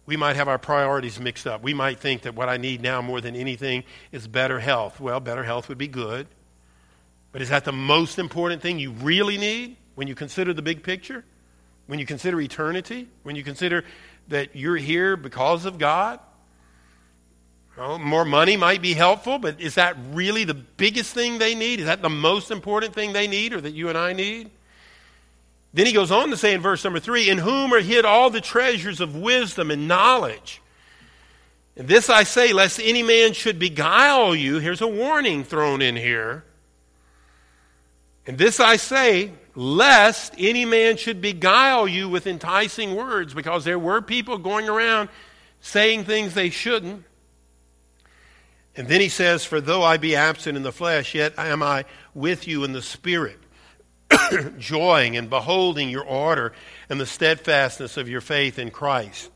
We 0.06 0.16
might 0.16 0.36
have 0.36 0.48
our 0.48 0.58
priorities 0.58 1.20
mixed 1.20 1.46
up. 1.46 1.62
We 1.62 1.74
might 1.74 2.00
think 2.00 2.22
that 2.22 2.34
what 2.34 2.48
I 2.48 2.56
need 2.56 2.82
now 2.82 3.00
more 3.00 3.20
than 3.20 3.36
anything 3.36 3.84
is 4.12 4.26
better 4.26 4.58
health. 4.58 4.98
Well, 4.98 5.20
better 5.20 5.44
health 5.44 5.68
would 5.68 5.78
be 5.78 5.88
good. 5.88 6.26
But 7.32 7.42
is 7.42 7.50
that 7.50 7.64
the 7.64 7.72
most 7.72 8.18
important 8.18 8.60
thing 8.60 8.78
you 8.78 8.90
really 8.90 9.38
need 9.38 9.76
when 10.00 10.08
you 10.08 10.14
consider 10.14 10.54
the 10.54 10.62
big 10.62 10.82
picture? 10.82 11.26
When 11.86 11.98
you 11.98 12.06
consider 12.06 12.40
eternity? 12.40 13.06
When 13.22 13.36
you 13.36 13.44
consider 13.44 13.84
that 14.28 14.56
you're 14.56 14.78
here 14.78 15.14
because 15.14 15.66
of 15.66 15.76
God? 15.76 16.20
Well, 17.76 17.98
more 17.98 18.24
money 18.24 18.56
might 18.56 18.80
be 18.80 18.94
helpful, 18.94 19.38
but 19.38 19.60
is 19.60 19.74
that 19.74 19.98
really 20.12 20.44
the 20.44 20.54
biggest 20.54 21.12
thing 21.12 21.36
they 21.36 21.54
need? 21.54 21.80
Is 21.80 21.84
that 21.84 22.00
the 22.00 22.08
most 22.08 22.50
important 22.50 22.94
thing 22.94 23.12
they 23.12 23.26
need 23.26 23.52
or 23.52 23.60
that 23.60 23.72
you 23.72 23.90
and 23.90 23.98
I 23.98 24.14
need? 24.14 24.50
Then 25.74 25.84
he 25.84 25.92
goes 25.92 26.10
on 26.10 26.30
to 26.30 26.36
say 26.38 26.54
in 26.54 26.62
verse 26.62 26.82
number 26.82 26.98
three, 26.98 27.28
In 27.28 27.36
whom 27.36 27.74
are 27.74 27.80
hid 27.80 28.06
all 28.06 28.30
the 28.30 28.40
treasures 28.40 29.02
of 29.02 29.14
wisdom 29.14 29.70
and 29.70 29.86
knowledge. 29.86 30.62
And 31.76 31.86
this 31.86 32.08
I 32.08 32.22
say, 32.22 32.54
lest 32.54 32.80
any 32.82 33.02
man 33.02 33.34
should 33.34 33.58
beguile 33.58 34.34
you. 34.34 34.60
Here's 34.60 34.80
a 34.80 34.88
warning 34.88 35.44
thrown 35.44 35.82
in 35.82 35.94
here. 35.94 36.44
And 38.26 38.38
this 38.38 38.60
I 38.60 38.76
say, 38.76 39.32
lest 39.54 40.34
any 40.38 40.64
man 40.64 40.96
should 40.96 41.20
beguile 41.20 41.88
you 41.88 42.08
with 42.08 42.26
enticing 42.26 42.94
words, 42.94 43.34
because 43.34 43.64
there 43.64 43.78
were 43.78 44.02
people 44.02 44.38
going 44.38 44.68
around 44.68 45.08
saying 45.60 46.04
things 46.04 46.34
they 46.34 46.50
shouldn't. 46.50 47.04
And 48.76 48.88
then 48.88 49.00
he 49.00 49.08
says, 49.08 49.44
For 49.44 49.60
though 49.60 49.82
I 49.82 49.96
be 49.96 50.16
absent 50.16 50.56
in 50.56 50.62
the 50.62 50.72
flesh, 50.72 51.14
yet 51.14 51.34
am 51.38 51.62
I 51.62 51.84
with 52.14 52.46
you 52.46 52.64
in 52.64 52.72
the 52.72 52.82
spirit, 52.82 53.38
joying 54.58 55.16
and 55.16 55.28
beholding 55.28 55.90
your 55.90 56.04
order 56.04 56.52
and 56.88 57.00
the 57.00 57.06
steadfastness 57.06 57.96
of 57.96 58.08
your 58.08 58.20
faith 58.20 58.58
in 58.58 58.70
Christ. 58.70 59.30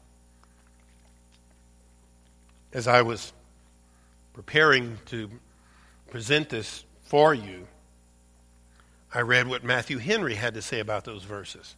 As 2.73 2.89
I 2.89 3.03
was 3.03 3.33
preparing 4.33 4.99
to 5.07 5.31
present 6.11 6.49
this 6.49 6.85
for 7.03 7.35
you, 7.35 7.67
I 9.15 9.21
read 9.21 9.47
what 9.47 9.63
Matthew 9.63 9.99
Henry 9.99 10.35
had 10.35 10.55
to 10.55 10.63
say 10.63 10.81
about 10.81 11.05
those 11.05 11.23
verses. 11.23 11.77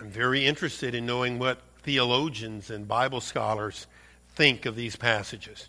I'm 0.00 0.08
very 0.08 0.46
interested 0.46 0.94
in 0.94 1.04
knowing 1.04 1.40
what 1.40 1.58
theologians 1.82 2.70
and 2.70 2.86
Bible 2.86 3.20
scholars 3.20 3.88
think 4.36 4.64
of 4.64 4.76
these 4.76 4.94
passages. 4.94 5.68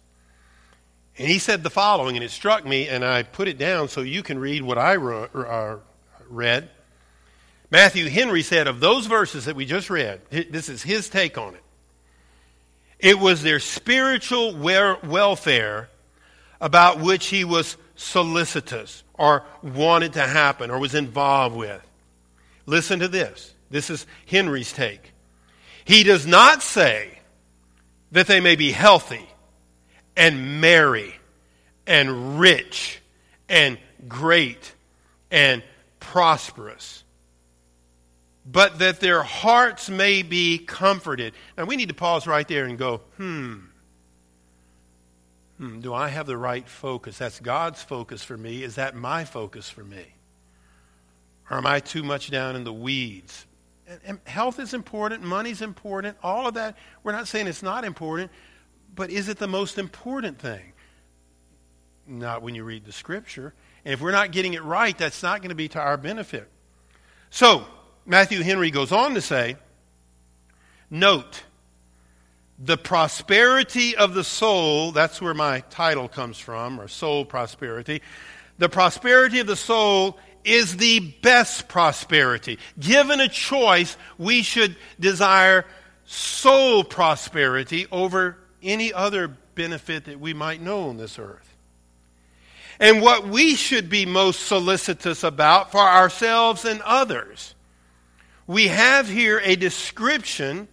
And 1.18 1.28
he 1.28 1.40
said 1.40 1.64
the 1.64 1.72
following, 1.72 2.16
and 2.16 2.24
it 2.24 2.30
struck 2.30 2.64
me, 2.64 2.88
and 2.88 3.04
I 3.04 3.24
put 3.24 3.48
it 3.48 3.58
down 3.58 3.88
so 3.88 4.02
you 4.02 4.22
can 4.22 4.38
read 4.38 4.62
what 4.62 4.78
I 4.78 4.98
uh, 4.98 5.78
read. 6.30 6.70
Matthew 7.72 8.08
Henry 8.08 8.44
said 8.44 8.68
of 8.68 8.80
those 8.80 9.08
verses 9.08 9.46
that 9.46 9.56
we 9.56 9.66
just 9.66 9.90
read, 9.90 10.22
this 10.30 10.70
is 10.70 10.84
his 10.84 11.10
take 11.10 11.40
on 11.40 11.56
it. 11.56 11.64
It 13.00 13.18
was 13.18 13.42
their 13.42 13.60
spiritual 13.60 14.56
welfare 14.56 15.90
about 16.62 17.00
which 17.00 17.28
he 17.28 17.44
was 17.44 17.78
solicitous 17.96 19.04
or 19.18 19.44
wanted 19.64 20.14
to 20.14 20.22
happen 20.22 20.72
or 20.72 20.80
was 20.80 20.96
involved 20.96 21.56
with. 21.56 21.82
Listen 22.66 23.00
to 23.00 23.08
this. 23.08 23.54
This 23.70 23.90
is 23.90 24.06
Henry's 24.28 24.72
take. 24.72 25.14
He 25.86 26.04
does 26.04 26.26
not 26.28 26.62
say 26.62 27.20
that 28.12 28.28
they 28.28 28.40
may 28.40 28.56
be 28.56 28.72
healthy 28.72 29.28
and 30.16 30.62
merry 30.62 31.16
and 31.86 32.40
rich 32.40 33.02
and 33.50 33.78
great 34.08 34.74
and 35.32 35.64
prosperous. 36.00 37.04
but 38.50 38.80
that 38.80 39.02
their 39.02 39.24
hearts 39.24 39.90
may 39.90 40.24
be 40.24 40.58
comforted. 40.58 41.34
Now 41.58 41.66
we 41.66 41.76
need 41.76 41.90
to 41.90 41.96
pause 41.96 42.26
right 42.26 42.48
there 42.48 42.64
and 42.66 42.78
go, 42.78 43.02
hmm. 43.18 43.56
Hmm, 45.58 45.80
do 45.80 45.94
I 45.94 46.10
have 46.10 46.28
the 46.28 46.38
right 46.38 46.68
focus? 46.68 47.18
That's 47.18 47.40
God's 47.40 47.82
focus 47.82 48.24
for 48.24 48.38
me. 48.38 48.64
Is 48.64 48.76
that 48.76 48.96
my 48.96 49.26
focus 49.26 49.70
for 49.70 49.84
me? 49.84 50.06
Or 51.50 51.58
am 51.58 51.66
I 51.66 51.80
too 51.80 52.04
much 52.04 52.30
down 52.30 52.56
in 52.56 52.64
the 52.64 52.74
weeds? 52.74 53.46
And, 53.88 54.00
and 54.06 54.20
health 54.26 54.60
is 54.60 54.74
important, 54.74 55.24
money's 55.24 55.62
important, 55.62 56.18
all 56.22 56.48
of 56.48 56.56
that. 56.56 56.78
We're 57.04 57.14
not 57.14 57.28
saying 57.28 57.48
it's 57.48 57.64
not 57.64 57.86
important, 57.86 58.32
but 58.94 59.10
is 59.10 59.30
it 59.30 59.38
the 59.38 59.48
most 59.48 59.78
important 59.78 60.40
thing? 60.40 60.74
Not 62.06 62.42
when 62.42 62.54
you 62.54 62.64
read 62.64 62.86
the 62.86 62.92
scripture. 62.92 63.54
And 63.84 63.94
if 63.94 64.02
we're 64.02 64.12
not 64.12 64.32
getting 64.32 64.54
it 64.54 64.64
right, 64.64 64.98
that's 64.98 65.24
not 65.24 65.40
going 65.42 65.50
to 65.50 65.56
be 65.56 65.70
to 65.70 65.80
our 65.80 65.98
benefit. 65.98 66.50
So, 67.30 67.66
Matthew 68.06 68.42
Henry 68.42 68.72
goes 68.72 68.92
on 68.92 69.16
to 69.16 69.22
say, 69.22 69.58
note, 70.90 71.44
the 72.60 72.78
prosperity 72.78 73.96
of 73.96 74.14
the 74.14 74.24
soul, 74.24 74.92
that's 74.92 75.22
where 75.22 75.34
my 75.34 75.62
title 75.70 76.08
comes 76.08 76.38
from, 76.40 76.80
or 76.80 76.88
soul 76.88 77.26
prosperity. 77.26 78.02
The 78.58 78.70
prosperity 78.70 79.40
of 79.40 79.48
the 79.48 79.56
soul 79.56 80.18
is 80.44 80.78
the 80.78 81.00
best 81.22 81.68
prosperity. 81.68 82.58
Given 82.80 83.20
a 83.20 83.28
choice, 83.28 83.98
we 84.18 84.42
should 84.42 84.76
desire 85.00 85.66
soul 86.06 86.84
prosperity 86.84 87.86
over 87.92 88.38
any 88.64 88.94
other 88.94 89.28
benefit 89.56 90.06
that 90.06 90.20
we 90.20 90.34
might 90.34 90.62
know 90.62 90.90
on 90.90 90.98
this 90.98 91.20
earth. 91.20 91.44
And 92.80 93.02
what 93.02 93.28
we 93.28 93.56
should 93.56 93.90
be 93.90 94.06
most 94.06 94.48
solicitous 94.48 95.24
about 95.24 95.72
for 95.72 95.82
ourselves 95.82 96.64
and 96.64 96.82
others 96.82 97.56
we 98.48 98.70
have 98.70 99.10
here 99.10 99.42
a 99.44 99.58
description 99.58 100.70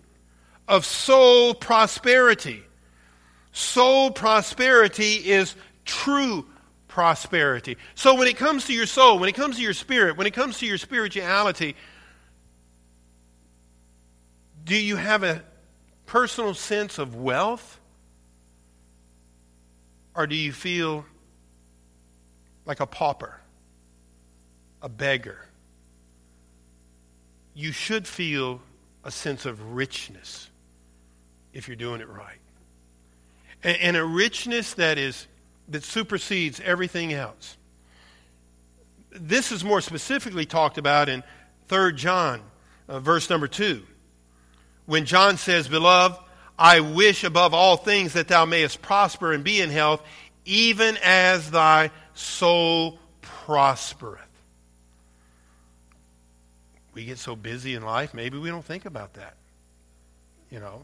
of 0.68 0.84
soul 0.84 1.54
prosperity. 1.54 2.62
Soul 3.52 4.10
prosperity 4.10 5.30
is 5.30 5.54
true 5.84 6.46
prosperity. 6.88 7.76
So 7.94 8.14
when 8.14 8.28
it 8.28 8.36
comes 8.36 8.66
to 8.66 8.72
your 8.72 8.86
soul, 8.86 9.18
when 9.18 9.28
it 9.28 9.34
comes 9.34 9.56
to 9.56 9.62
your 9.62 9.74
spirit, 9.74 10.16
when 10.16 10.26
it 10.26 10.32
comes 10.32 10.58
to 10.58 10.66
your 10.66 10.78
spirituality, 10.78 11.76
do 14.64 14.76
you 14.76 14.96
have 14.96 15.22
a 15.22 15.42
personal 16.06 16.54
sense 16.54 16.98
of 16.98 17.14
wealth? 17.14 17.80
Or 20.16 20.26
do 20.26 20.36
you 20.36 20.52
feel 20.52 21.04
like 22.64 22.80
a 22.80 22.86
pauper, 22.86 23.40
a 24.80 24.88
beggar? 24.88 25.44
you 27.54 27.70
should 27.72 28.06
feel 28.06 28.60
a 29.04 29.10
sense 29.10 29.46
of 29.46 29.74
richness 29.74 30.50
if 31.54 31.66
you're 31.68 31.76
doing 31.76 32.02
it 32.02 32.08
right. 32.08 32.38
And, 33.62 33.78
and 33.78 33.96
a 33.96 34.04
richness 34.04 34.74
that 34.74 34.98
is 34.98 35.26
that 35.68 35.82
supersedes 35.82 36.60
everything 36.60 37.14
else. 37.14 37.56
This 39.10 39.50
is 39.50 39.64
more 39.64 39.80
specifically 39.80 40.44
talked 40.44 40.76
about 40.76 41.08
in 41.08 41.22
3 41.68 41.94
John, 41.94 42.42
uh, 42.86 43.00
verse 43.00 43.30
number 43.30 43.48
2. 43.48 43.82
When 44.84 45.06
John 45.06 45.38
says, 45.38 45.66
Beloved, 45.66 46.18
I 46.58 46.80
wish 46.80 47.24
above 47.24 47.54
all 47.54 47.78
things 47.78 48.12
that 48.12 48.28
thou 48.28 48.44
mayest 48.44 48.82
prosper 48.82 49.32
and 49.32 49.42
be 49.42 49.62
in 49.62 49.70
health, 49.70 50.02
even 50.44 50.98
as 51.02 51.50
thy 51.50 51.90
soul 52.12 52.98
prospereth 53.22 54.20
we 56.94 57.04
get 57.04 57.18
so 57.18 57.36
busy 57.36 57.74
in 57.74 57.82
life, 57.82 58.14
maybe 58.14 58.38
we 58.38 58.48
don't 58.48 58.64
think 58.64 58.86
about 58.86 59.14
that. 59.14 59.34
You 60.50 60.60
know? 60.60 60.82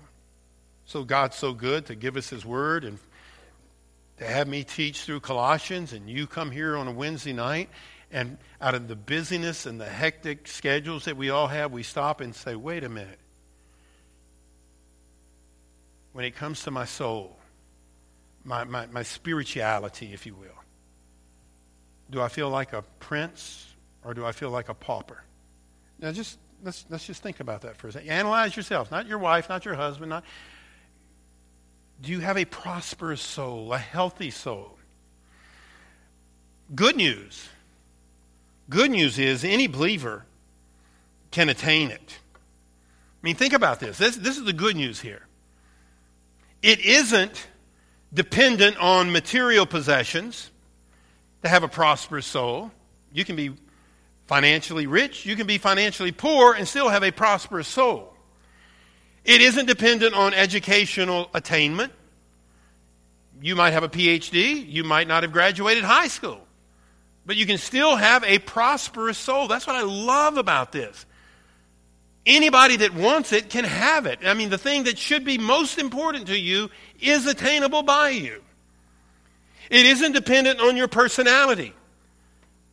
So 0.91 1.05
God's 1.05 1.37
so 1.37 1.53
good 1.53 1.87
to 1.87 1.95
give 1.95 2.17
us 2.17 2.29
His 2.29 2.45
Word 2.45 2.83
and 2.83 2.99
to 4.19 4.27
have 4.27 4.49
me 4.49 4.65
teach 4.65 5.03
through 5.03 5.21
Colossians, 5.21 5.93
and 5.93 6.11
you 6.11 6.27
come 6.27 6.51
here 6.51 6.77
on 6.77 6.89
a 6.89 6.91
Wednesday 6.91 7.33
night, 7.33 7.69
and 8.11 8.39
out 8.61 8.75
of 8.75 8.89
the 8.89 8.97
busyness 8.97 9.67
and 9.67 9.81
the 9.81 9.87
hectic 9.87 10.49
schedules 10.49 11.05
that 11.05 11.17
we 11.17 11.31
all 11.31 11.47
have, 11.47 11.71
we 11.71 11.85
stop 11.85 12.21
and 12.21 12.35
say, 12.35 12.57
wait 12.57 12.83
a 12.83 12.89
minute. 12.89 13.21
When 16.13 16.25
it 16.25 16.35
comes 16.35 16.65
to 16.65 16.73
my 16.73 16.87
soul, 16.87 17.39
my, 18.43 18.65
my, 18.65 18.87
my 18.87 19.05
spirituality, 19.05 20.13
if 20.13 20.27
you 20.27 20.35
will, 20.35 20.49
do 22.11 22.21
I 22.21 22.27
feel 22.27 22.51
like 22.51 22.73
a 22.73 22.83
prince 22.99 23.65
or 24.03 24.13
do 24.13 24.27
I 24.27 24.33
feel 24.33 24.51
like 24.51 24.69
a 24.69 24.75
pauper? 24.75 25.23
Now, 26.01 26.11
just 26.11 26.37
let's 26.65 26.85
let's 26.91 27.07
just 27.07 27.23
think 27.23 27.39
about 27.39 27.61
that 27.61 27.77
for 27.77 27.87
a 27.87 27.93
second. 27.93 28.09
Analyze 28.09 28.57
yourself, 28.57 28.91
not 28.91 29.07
your 29.07 29.19
wife, 29.19 29.49
not 29.49 29.65
your 29.65 29.77
husband. 29.77 30.11
Not. 30.11 30.25
Do 32.02 32.11
you 32.12 32.21
have 32.21 32.38
a 32.38 32.45
prosperous 32.45 33.21
soul, 33.21 33.73
a 33.73 33.78
healthy 33.78 34.30
soul? 34.30 34.78
Good 36.75 36.97
news. 36.97 37.49
Good 38.69 38.90
news 38.90 39.19
is 39.19 39.45
any 39.45 39.66
believer 39.66 40.25
can 41.30 41.49
attain 41.49 41.90
it. 41.90 42.19
I 42.35 43.21
mean, 43.23 43.35
think 43.35 43.52
about 43.52 43.80
this. 43.80 43.99
This, 43.99 44.16
this 44.16 44.38
is 44.38 44.45
the 44.45 44.52
good 44.52 44.76
news 44.76 45.00
here. 45.00 45.26
It 46.62 46.80
isn't 46.80 47.49
dependent 48.14 48.76
on 48.78 49.12
material 49.12 49.66
possessions 49.66 50.50
to 51.42 51.49
have 51.49 51.62
a 51.62 51.69
prosperous 51.69 52.26
soul. 52.26 52.71
You 53.12 53.25
can 53.25 53.37
be 53.37 53.52
financially 54.26 54.87
rich, 54.87 55.26
you 55.26 55.35
can 55.35 55.47
be 55.47 55.59
financially 55.59 56.12
poor 56.12 56.54
and 56.54 56.66
still 56.66 56.88
have 56.88 57.02
a 57.02 57.11
prosperous 57.11 57.66
soul. 57.66 58.10
It 59.25 59.41
isn't 59.41 59.67
dependent 59.67 60.15
on 60.15 60.35
educational 60.35 61.31
attainment. 61.35 61.93
You 63.43 63.57
might 63.57 63.71
have 63.71 63.83
a 63.83 63.89
PhD, 63.89 64.71
you 64.71 64.85
might 64.85 65.09
not 65.09 65.23
have 65.23 65.33
graduated 65.33 65.85
high 65.85 66.09
school, 66.09 66.41
but 67.25 67.37
you 67.37 67.47
can 67.47 67.57
still 67.59 67.97
have 67.97 68.23
a 68.25 68.39
prosperous 68.39 69.17
soul. 69.17 69.49
That's 69.49 69.67
what 69.67 69.77
I 69.77 69.83
love 69.83 70.37
about 70.37 70.73
this. 70.73 71.07
Anybody 72.27 72.77
that 72.79 72.93
wants 72.93 73.33
it 73.33 73.49
can 73.49 73.65
have 73.65 74.05
it. 74.05 74.19
I 74.25 74.35
mean, 74.35 74.50
the 74.50 74.59
thing 74.59 74.85
that 74.85 74.99
should 74.99 75.25
be 75.25 75.39
most 75.39 75.79
important 75.79 76.27
to 76.27 76.39
you 76.39 76.71
is 77.00 77.27
attainable 77.27 77.83
by 77.83 78.11
you. 78.11 78.43
It 79.71 79.87
isn't 79.87 80.12
dependent 80.12 80.61
on 80.61 80.77
your 80.77 80.89
personality. 80.89 81.73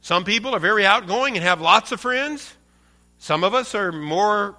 Some 0.01 0.25
people 0.25 0.53
are 0.53 0.59
very 0.59 0.85
outgoing 0.85 1.37
and 1.37 1.43
have 1.43 1.61
lots 1.61 1.91
of 1.93 2.01
friends. 2.01 2.53
Some 3.19 3.43
of 3.43 3.53
us 3.53 3.73
are 3.73 3.91
more 3.91 4.55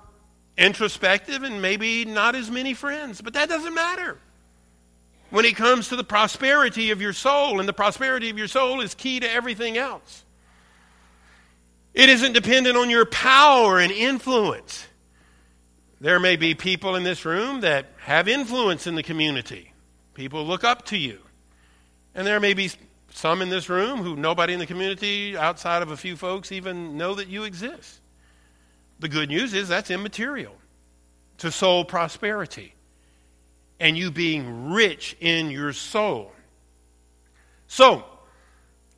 introspective 0.59 1.45
and 1.45 1.63
maybe 1.63 2.05
not 2.05 2.35
as 2.35 2.51
many 2.51 2.75
friends, 2.75 3.21
but 3.23 3.35
that 3.35 3.49
doesn't 3.49 3.75
matter. 3.75 4.19
When 5.31 5.45
it 5.45 5.57
comes 5.57 5.89
to 5.89 5.97
the 5.97 6.05
prosperity 6.05 6.91
of 6.91 7.01
your 7.01 7.13
soul, 7.13 7.61
and 7.61 7.69
the 7.69 7.73
prosperity 7.73 8.29
of 8.31 8.39
your 8.39 8.49
soul 8.49 8.81
is 8.81 8.95
key 8.95 9.21
to 9.21 9.31
everything 9.31 9.79
else. 9.79 10.25
It 11.95 12.09
isn't 12.09 12.33
dependent 12.33 12.77
on 12.77 12.91
your 12.91 13.07
power 13.07 13.79
and 13.79 13.93
influence. 13.93 14.87
There 16.01 16.21
may 16.21 16.37
be 16.37 16.55
people 16.55 16.97
in 16.97 17.03
this 17.03 17.25
room 17.25 17.61
that 17.61 17.87
have 17.99 18.29
influence 18.29 18.87
in 18.87 18.95
the 18.95 19.03
community. 19.03 19.73
People 20.15 20.45
look 20.45 20.65
up 20.65 20.87
to 20.87 20.97
you. 20.97 21.19
And 22.15 22.27
there 22.27 22.41
may 22.41 22.55
be 22.55 22.71
some 23.13 23.43
in 23.43 23.49
this 23.49 23.69
room 23.69 24.01
who 24.01 24.17
nobody 24.17 24.53
in 24.53 24.59
the 24.59 24.67
community 24.67 25.37
outside 25.37 25.83
of 25.83 25.91
a 25.91 25.97
few 25.97 26.17
folks 26.17 26.53
even 26.53 26.97
know 26.97 27.15
that 27.15 27.29
you 27.29 27.45
exist. 27.45 28.01
The 29.01 29.09
good 29.09 29.29
news 29.29 29.55
is 29.55 29.69
that's 29.69 29.91
immaterial 29.91 30.55
to 31.39 31.51
soul 31.51 31.85
prosperity 31.85 32.75
and 33.81 33.97
you 33.97 34.11
being 34.11 34.71
rich 34.71 35.17
in 35.21 35.51
your 35.51 35.73
soul. 35.73 36.33
So, 37.69 38.05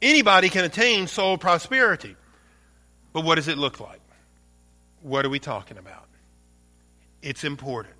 anybody 0.00 0.48
can 0.48 0.64
attain 0.64 1.06
soul 1.06 1.36
prosperity. 1.36 2.16
But 3.12 3.24
what 3.24 3.34
does 3.34 3.48
it 3.48 3.58
look 3.58 3.80
like? 3.80 4.00
What 5.02 5.24
are 5.24 5.28
we 5.28 5.38
talking 5.38 5.78
about? 5.78 6.06
It's 7.22 7.44
important. 7.44 7.96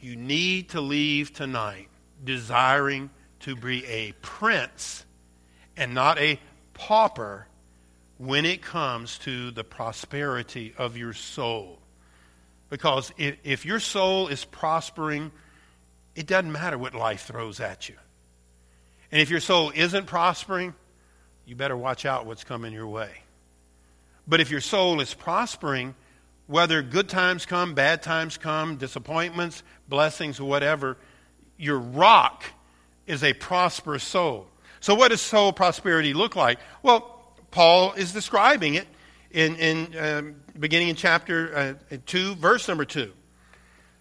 You 0.00 0.16
need 0.16 0.70
to 0.70 0.80
leave 0.80 1.32
tonight 1.32 1.88
desiring 2.24 3.10
to 3.40 3.54
be 3.54 3.84
a 3.86 4.12
prince 4.22 5.04
and 5.76 5.94
not 5.94 6.18
a 6.18 6.40
pauper 6.74 7.47
when 8.18 8.44
it 8.44 8.60
comes 8.60 9.18
to 9.18 9.50
the 9.52 9.64
prosperity 9.64 10.74
of 10.76 10.96
your 10.96 11.12
soul. 11.12 11.78
Because 12.68 13.12
if, 13.16 13.36
if 13.44 13.64
your 13.64 13.80
soul 13.80 14.28
is 14.28 14.44
prospering, 14.44 15.30
it 16.14 16.26
doesn't 16.26 16.52
matter 16.52 16.76
what 16.76 16.94
life 16.94 17.22
throws 17.22 17.60
at 17.60 17.88
you. 17.88 17.94
And 19.10 19.20
if 19.22 19.30
your 19.30 19.40
soul 19.40 19.72
isn't 19.74 20.06
prospering, 20.06 20.74
you 21.46 21.54
better 21.56 21.76
watch 21.76 22.04
out 22.04 22.26
what's 22.26 22.44
coming 22.44 22.72
your 22.72 22.88
way. 22.88 23.10
But 24.26 24.40
if 24.40 24.50
your 24.50 24.60
soul 24.60 25.00
is 25.00 25.14
prospering, 25.14 25.94
whether 26.46 26.82
good 26.82 27.08
times 27.08 27.46
come, 27.46 27.74
bad 27.74 28.02
times 28.02 28.36
come, 28.36 28.76
disappointments, 28.76 29.62
blessings, 29.88 30.40
whatever, 30.40 30.98
your 31.56 31.78
rock 31.78 32.44
is 33.06 33.24
a 33.24 33.32
prosperous 33.32 34.04
soul. 34.04 34.48
So, 34.80 34.94
what 34.94 35.08
does 35.08 35.20
soul 35.20 35.52
prosperity 35.52 36.12
look 36.14 36.36
like? 36.36 36.58
Well, 36.82 37.17
Paul 37.50 37.92
is 37.94 38.12
describing 38.12 38.74
it 38.74 38.86
in, 39.30 39.56
in 39.56 39.98
um, 39.98 40.36
beginning 40.58 40.88
in 40.88 40.96
chapter 40.96 41.76
uh, 41.90 41.96
2, 42.06 42.34
verse 42.36 42.68
number 42.68 42.84
2. 42.84 43.12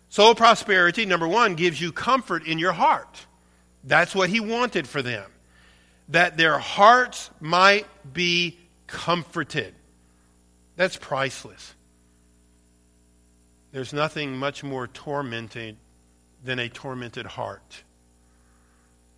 Soul 0.09 0.35
prosperity, 0.35 1.05
number 1.05 1.27
one, 1.27 1.55
gives 1.55 1.81
you 1.81 1.91
comfort 1.91 2.45
in 2.47 2.59
your 2.59 2.71
heart. 2.71 3.25
That's 3.83 4.15
what 4.15 4.29
he 4.29 4.39
wanted 4.39 4.87
for 4.87 5.01
them. 5.01 5.29
That 6.09 6.37
their 6.37 6.57
hearts 6.57 7.29
might 7.39 7.85
be 8.13 8.57
comforted. 8.87 9.75
That's 10.77 10.95
priceless. 10.95 11.73
There's 13.71 13.91
nothing 13.91 14.37
much 14.37 14.63
more 14.63 14.87
tormenting 14.87 15.77
than 16.43 16.59
a 16.59 16.69
tormented 16.69 17.25
heart. 17.25 17.83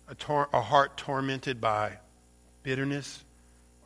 A, 0.08 0.14
tor- 0.14 0.48
a 0.52 0.60
heart 0.60 0.96
tormented 0.96 1.60
by 1.60 1.98
bitterness 2.64 3.24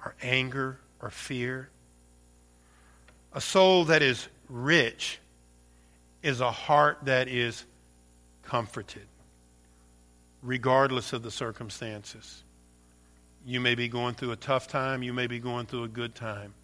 or 0.05 0.15
anger 0.23 0.79
or 1.01 1.11
fear. 1.11 1.69
A 3.33 3.41
soul 3.41 3.87
that 3.87 4.03
is 4.03 4.29
rich 4.49 5.19
is 6.23 6.41
a 6.41 6.51
heart 6.51 6.99
that 7.05 7.29
is 7.29 7.65
comforted, 8.43 9.07
regardless 10.43 11.13
of 11.13 11.23
the 11.23 11.31
circumstances. 11.31 12.43
You 13.47 13.61
may 13.61 13.75
be 13.75 13.89
going 13.89 14.15
through 14.15 14.33
a 14.33 14.37
tough 14.37 14.69
time, 14.69 15.03
you 15.03 15.13
may 15.13 15.27
be 15.27 15.39
going 15.39 15.67
through 15.67 15.85
a 15.85 15.89
good 15.89 16.15
time. 16.15 16.55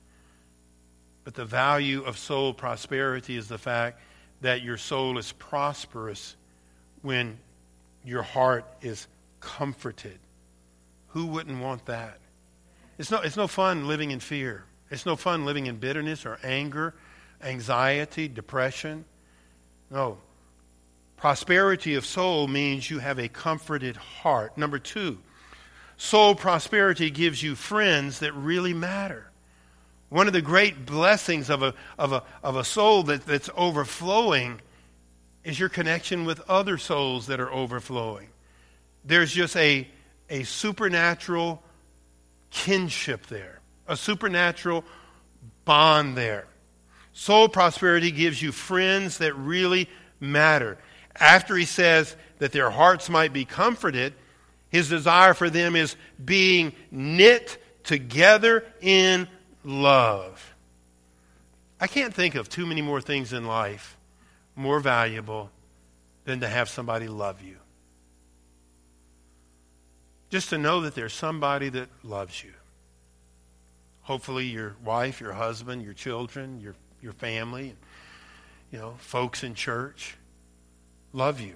But 1.25 1.35
the 1.35 1.45
value 1.45 2.03
of 2.03 2.17
soul 2.17 2.55
prosperity 2.55 3.37
is 3.37 3.49
the 3.49 3.59
fact 3.59 4.01
that 4.41 4.63
your 4.63 4.79
soul 4.79 5.19
is 5.19 5.33
prosperous 5.33 6.37
when 7.03 7.39
your 8.05 8.23
heart 8.23 8.65
is 8.81 9.07
comforted. 9.41 10.19
Who 11.09 11.27
wouldn't 11.27 11.61
want 11.61 11.87
that? 11.87 12.19
It's 13.00 13.11
no, 13.11 13.21
it's 13.23 13.38
no 13.38 13.47
fun 13.47 13.88
living 13.88 14.11
in 14.11 14.21
fear. 14.21 14.62
It's 14.90 15.07
no 15.07 15.16
fun 15.16 15.47
living 15.47 15.64
in 15.64 15.76
bitterness 15.76 16.26
or 16.26 16.38
anger, 16.45 16.92
anxiety, 17.42 18.28
depression. 18.28 19.07
No. 19.90 20.19
Prosperity 21.16 21.95
of 21.95 22.04
soul 22.04 22.47
means 22.47 22.90
you 22.90 22.99
have 22.99 23.19
a 23.19 23.26
comforted 23.26 23.97
heart. 23.97 24.59
Number 24.59 24.78
two, 24.78 25.16
soul 25.97 26.35
prosperity 26.35 27.09
gives 27.09 27.42
you 27.42 27.54
friends 27.54 28.19
that 28.19 28.35
really 28.35 28.75
matter. 28.75 29.30
One 30.11 30.26
of 30.26 30.35
the 30.35 30.42
great 30.42 30.85
blessings 30.85 31.49
of 31.49 31.62
a, 31.62 31.73
of 31.99 32.12
a, 32.12 32.23
of 32.42 32.57
a 32.57 32.64
soul 32.64 33.04
that, 33.04 33.25
that's 33.25 33.49
overflowing 33.57 34.61
is 35.42 35.59
your 35.59 35.71
connection 35.71 36.26
with 36.26 36.42
other 36.50 36.76
souls 36.76 37.28
that 37.28 37.40
are 37.40 37.50
overflowing. 37.50 38.28
There's 39.07 39.33
just 39.33 39.57
a, 39.57 39.88
a 40.28 40.42
supernatural 40.42 41.62
kinship 42.50 43.26
there, 43.26 43.61
a 43.87 43.97
supernatural 43.97 44.85
bond 45.64 46.16
there. 46.16 46.47
Soul 47.12 47.49
prosperity 47.49 48.11
gives 48.11 48.40
you 48.40 48.52
friends 48.52 49.19
that 49.19 49.35
really 49.35 49.88
matter. 50.21 50.78
After 51.16 51.57
he 51.57 51.64
says 51.64 52.16
that 52.38 52.52
their 52.52 52.71
hearts 52.71 53.09
might 53.09 53.33
be 53.33 53.45
comforted, 53.45 54.14
his 54.69 54.88
desire 54.88 55.35
for 55.35 55.50
them 55.50 55.75
is 55.75 55.97
being 56.25 56.73
knit 56.90 57.62
together 57.83 58.64
in 58.80 59.28
love. 59.64 60.54
I 61.80 61.87
can't 61.87 62.14
think 62.14 62.35
of 62.35 62.49
too 62.49 62.66
many 62.66 62.83
more 62.83 63.00
things 63.00 63.33
in 63.33 63.47
life 63.47 63.97
more 64.54 64.80
valuable 64.80 65.50
than 66.25 66.40
to 66.40 66.49
have 66.49 66.69
somebody 66.69 67.09
love 67.09 67.42
you. 67.42 67.57
Just 70.31 70.51
to 70.51 70.59
know 70.59 70.83
that 70.83 70.95
there's 70.95 71.13
somebody 71.13 71.69
that 71.71 71.89
loves 72.03 72.43
you. 72.43 72.53
Hopefully, 74.03 74.47
your 74.47 74.77
wife, 74.85 75.21
your 75.21 75.33
husband, 75.33 75.83
your 75.83 75.93
children, 75.93 76.61
your, 76.61 76.75
your 77.03 77.13
family, 77.13 77.75
you 78.73 78.79
know, 78.79 78.95
folks 78.99 79.43
in 79.45 79.55
church 79.55 80.17
love 81.13 81.41
you. 81.41 81.55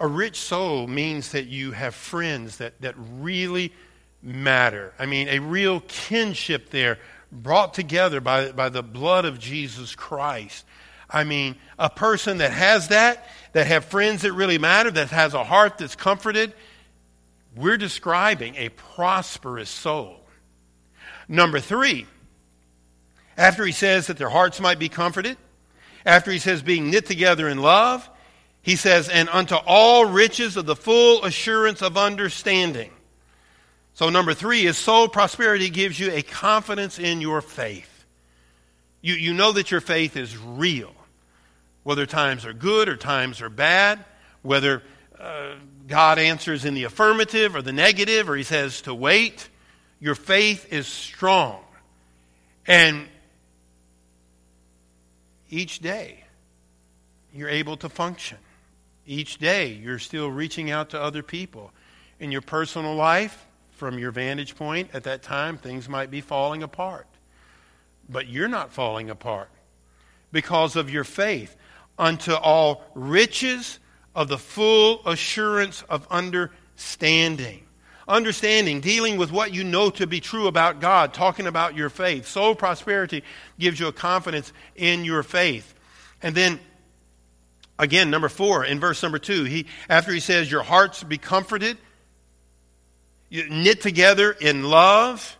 A 0.00 0.06
rich 0.06 0.38
soul 0.38 0.86
means 0.86 1.32
that 1.32 1.46
you 1.46 1.72
have 1.72 1.94
friends 1.94 2.58
that, 2.58 2.80
that 2.80 2.94
really 2.96 3.72
matter. 4.22 4.94
I 4.98 5.06
mean, 5.06 5.28
a 5.28 5.38
real 5.38 5.80
kinship 5.80 6.70
there 6.70 6.98
brought 7.30 7.74
together 7.74 8.20
by, 8.20 8.52
by 8.52 8.68
the 8.68 8.82
blood 8.82 9.24
of 9.24 9.38
Jesus 9.38 9.94
Christ. 9.94 10.64
I 11.10 11.24
mean, 11.24 11.56
a 11.78 11.90
person 11.90 12.38
that 12.38 12.52
has 12.52 12.88
that, 12.88 13.26
that 13.52 13.66
have 13.66 13.84
friends 13.84 14.22
that 14.22 14.32
really 14.32 14.58
matter, 14.58 14.90
that 14.90 15.10
has 15.10 15.34
a 15.34 15.44
heart 15.44 15.78
that's 15.78 15.96
comforted, 15.96 16.52
we're 17.58 17.76
describing 17.76 18.54
a 18.56 18.68
prosperous 18.70 19.68
soul. 19.68 20.20
Number 21.28 21.60
three, 21.60 22.06
after 23.36 23.64
he 23.64 23.72
says 23.72 24.06
that 24.06 24.16
their 24.16 24.28
hearts 24.28 24.60
might 24.60 24.78
be 24.78 24.88
comforted, 24.88 25.36
after 26.06 26.30
he 26.30 26.38
says 26.38 26.62
being 26.62 26.90
knit 26.90 27.06
together 27.06 27.48
in 27.48 27.58
love, 27.58 28.08
he 28.62 28.76
says, 28.76 29.08
and 29.08 29.28
unto 29.28 29.54
all 29.54 30.04
riches 30.04 30.56
of 30.56 30.66
the 30.66 30.76
full 30.76 31.24
assurance 31.24 31.82
of 31.82 31.96
understanding. 31.96 32.90
So, 33.94 34.10
number 34.10 34.34
three 34.34 34.66
is 34.66 34.76
soul 34.76 35.08
prosperity 35.08 35.70
gives 35.70 35.98
you 35.98 36.12
a 36.12 36.22
confidence 36.22 36.98
in 36.98 37.20
your 37.20 37.40
faith. 37.40 38.04
You, 39.00 39.14
you 39.14 39.34
know 39.34 39.52
that 39.52 39.70
your 39.70 39.80
faith 39.80 40.16
is 40.16 40.36
real, 40.36 40.92
whether 41.82 42.06
times 42.06 42.44
are 42.44 42.52
good 42.52 42.88
or 42.88 42.96
times 42.96 43.40
are 43.40 43.50
bad, 43.50 44.04
whether 44.42 44.82
uh, 45.18 45.54
God 45.88 46.18
answers 46.18 46.64
in 46.64 46.74
the 46.74 46.84
affirmative 46.84 47.56
or 47.56 47.62
the 47.62 47.72
negative, 47.72 48.28
or 48.28 48.36
he 48.36 48.42
says 48.42 48.82
to 48.82 48.94
wait. 48.94 49.48
Your 50.00 50.14
faith 50.14 50.72
is 50.72 50.86
strong. 50.86 51.60
And 52.66 53.08
each 55.50 55.78
day, 55.80 56.24
you're 57.34 57.48
able 57.48 57.78
to 57.78 57.88
function. 57.88 58.38
Each 59.06 59.38
day, 59.38 59.68
you're 59.68 59.98
still 59.98 60.30
reaching 60.30 60.70
out 60.70 60.90
to 60.90 61.00
other 61.00 61.22
people. 61.22 61.72
In 62.20 62.30
your 62.30 62.42
personal 62.42 62.94
life, 62.94 63.46
from 63.70 63.98
your 63.98 64.10
vantage 64.10 64.56
point 64.56 64.90
at 64.92 65.04
that 65.04 65.22
time, 65.22 65.56
things 65.56 65.88
might 65.88 66.10
be 66.10 66.20
falling 66.20 66.62
apart. 66.62 67.06
But 68.08 68.28
you're 68.28 68.48
not 68.48 68.72
falling 68.72 69.08
apart 69.08 69.48
because 70.32 70.76
of 70.76 70.90
your 70.90 71.04
faith 71.04 71.56
unto 71.98 72.34
all 72.34 72.84
riches 72.94 73.78
of 74.18 74.26
the 74.26 74.36
full 74.36 75.00
assurance 75.06 75.82
of 75.82 76.04
understanding 76.10 77.62
understanding, 78.08 78.80
dealing 78.80 79.18
with 79.18 79.30
what 79.30 79.52
you 79.52 79.62
know 79.62 79.90
to 79.90 80.06
be 80.06 80.18
true 80.18 80.46
about 80.46 80.80
God, 80.80 81.12
talking 81.12 81.46
about 81.46 81.76
your 81.76 81.90
faith. 81.90 82.26
Soul 82.26 82.54
prosperity 82.54 83.22
gives 83.58 83.78
you 83.78 83.86
a 83.86 83.92
confidence 83.92 84.50
in 84.74 85.04
your 85.04 85.22
faith. 85.22 85.74
And 86.22 86.34
then, 86.34 86.58
again, 87.78 88.10
number 88.10 88.30
four, 88.30 88.64
in 88.64 88.80
verse 88.80 89.02
number 89.02 89.18
two, 89.18 89.44
he, 89.44 89.66
after 89.90 90.10
he 90.10 90.20
says, 90.20 90.50
Your 90.50 90.62
hearts 90.62 91.04
be 91.04 91.18
comforted, 91.18 91.76
knit 93.30 93.82
together 93.82 94.32
in 94.32 94.64
love, 94.64 95.36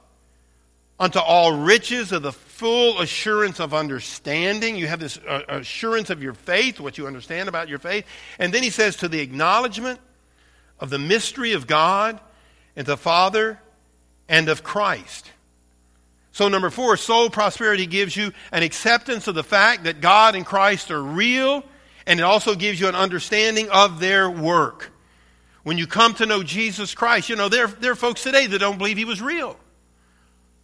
unto 1.01 1.21
all 1.21 1.53
riches 1.57 2.12
of 2.12 2.23
the 2.23 2.33
full 2.59 3.01
assurance 3.01 3.61
of 3.61 3.73
understanding. 3.73 4.75
You 4.75 4.88
have 4.88 4.99
this 4.99 5.16
uh, 5.16 5.42
assurance 5.49 6.11
of 6.11 6.21
your 6.21 6.35
faith, 6.35 6.81
what 6.81 6.99
you 6.99 7.07
understand 7.07 7.49
about 7.49 7.68
your 7.68 7.79
faith. 7.79 8.05
And 8.40 8.53
then 8.53 8.64
he 8.64 8.71
says, 8.71 8.97
To 8.97 9.09
the 9.09 9.21
acknowledgement 9.21 10.01
of 10.81 10.90
the 10.90 10.99
mystery 10.99 11.53
of 11.53 11.68
God 11.68 12.18
and 12.75 12.85
the 12.85 12.97
Father 12.97 13.61
and 14.29 14.49
of 14.49 14.64
Christ. 14.64 15.31
So, 16.33 16.49
number 16.49 16.68
four, 16.71 16.97
soul 16.97 17.31
prosperity 17.31 17.87
gives 17.87 18.16
you 18.16 18.33
an 18.51 18.64
acceptance 18.64 19.29
of 19.29 19.37
the 19.37 19.44
fact 19.44 19.85
that 19.85 20.01
God 20.01 20.35
and 20.35 20.44
Christ 20.44 20.90
are 20.90 21.03
real, 21.03 21.64
and 22.07 22.18
it 22.18 22.25
also 22.25 22.57
gives 22.57 22.81
you 22.81 22.88
an 22.88 22.97
understanding 22.97 23.71
of 23.71 24.01
their 24.01 24.29
work. 24.29 24.90
When 25.62 25.79
you 25.79 25.87
come 25.87 26.14
to 26.14 26.27
know 26.27 26.42
Jesus 26.42 26.92
Christ, 26.92 27.29
you 27.29 27.37
know, 27.37 27.49
there, 27.49 27.68
there 27.68 27.92
are 27.92 27.97
folks 27.97 28.25
today 28.25 28.49
that 28.49 28.59
don't 28.59 28.79
believe 28.79 28.97
he 28.97 29.05
was 29.05 29.23
real. 29.23 29.57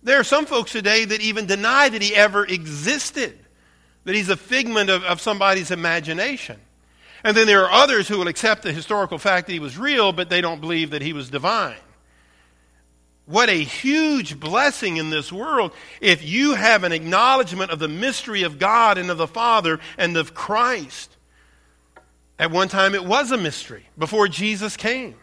There 0.05 0.21
are 0.21 0.25
some 0.25 0.45
folks 0.45 0.71
today 0.71 1.07
that 1.07 1.23
even 1.23 1.47
deny 1.47 1.89
that 1.89 2.03
he 2.03 2.15
ever 2.15 2.45
existed, 2.45 3.39
that 4.05 4.15
he's 4.15 4.29
a 4.29 4.37
figment 4.37 4.91
of, 4.91 5.03
of 5.03 5.21
somebody's 5.21 5.71
imagination. 5.71 6.61
And 7.25 7.35
then 7.35 7.47
there 7.47 7.65
are 7.65 7.73
others 7.73 8.07
who 8.07 8.19
will 8.19 8.29
accept 8.29 8.63
the 8.63 8.73
historical 8.73 9.17
fact 9.17 9.47
that 9.47 9.55
he 9.55 9.59
was 9.59 9.79
real, 9.79 10.13
but 10.13 10.29
they 10.29 10.43
don't 10.43 10.61
believe 10.61 10.91
that 10.91 11.01
he 11.01 11.15
was 11.15 11.31
divine. 11.31 11.79
What 13.25 13.49
a 13.49 13.55
huge 13.55 14.39
blessing 14.39 14.99
in 14.99 15.09
this 15.09 15.33
world 15.33 15.73
if 16.03 16.23
you 16.23 16.53
have 16.53 16.85
an 16.85 16.93
acknowledgement 16.93 17.71
of 17.71 17.79
the 17.79 17.89
mystery 17.89 18.43
of 18.43 18.59
God 18.59 18.99
and 18.99 19.11
of 19.11 19.17
the 19.17 19.27
Father 19.27 19.81
and 19.97 20.19
of 20.19 20.35
Christ. 20.35 21.17
At 22.39 22.51
one 22.51 22.69
time, 22.69 22.95
it 22.95 23.05
was 23.05 23.33
a 23.33 23.39
mystery 23.39 23.89
before 23.97 24.29
Jesus 24.29 24.77
came. 24.77 25.15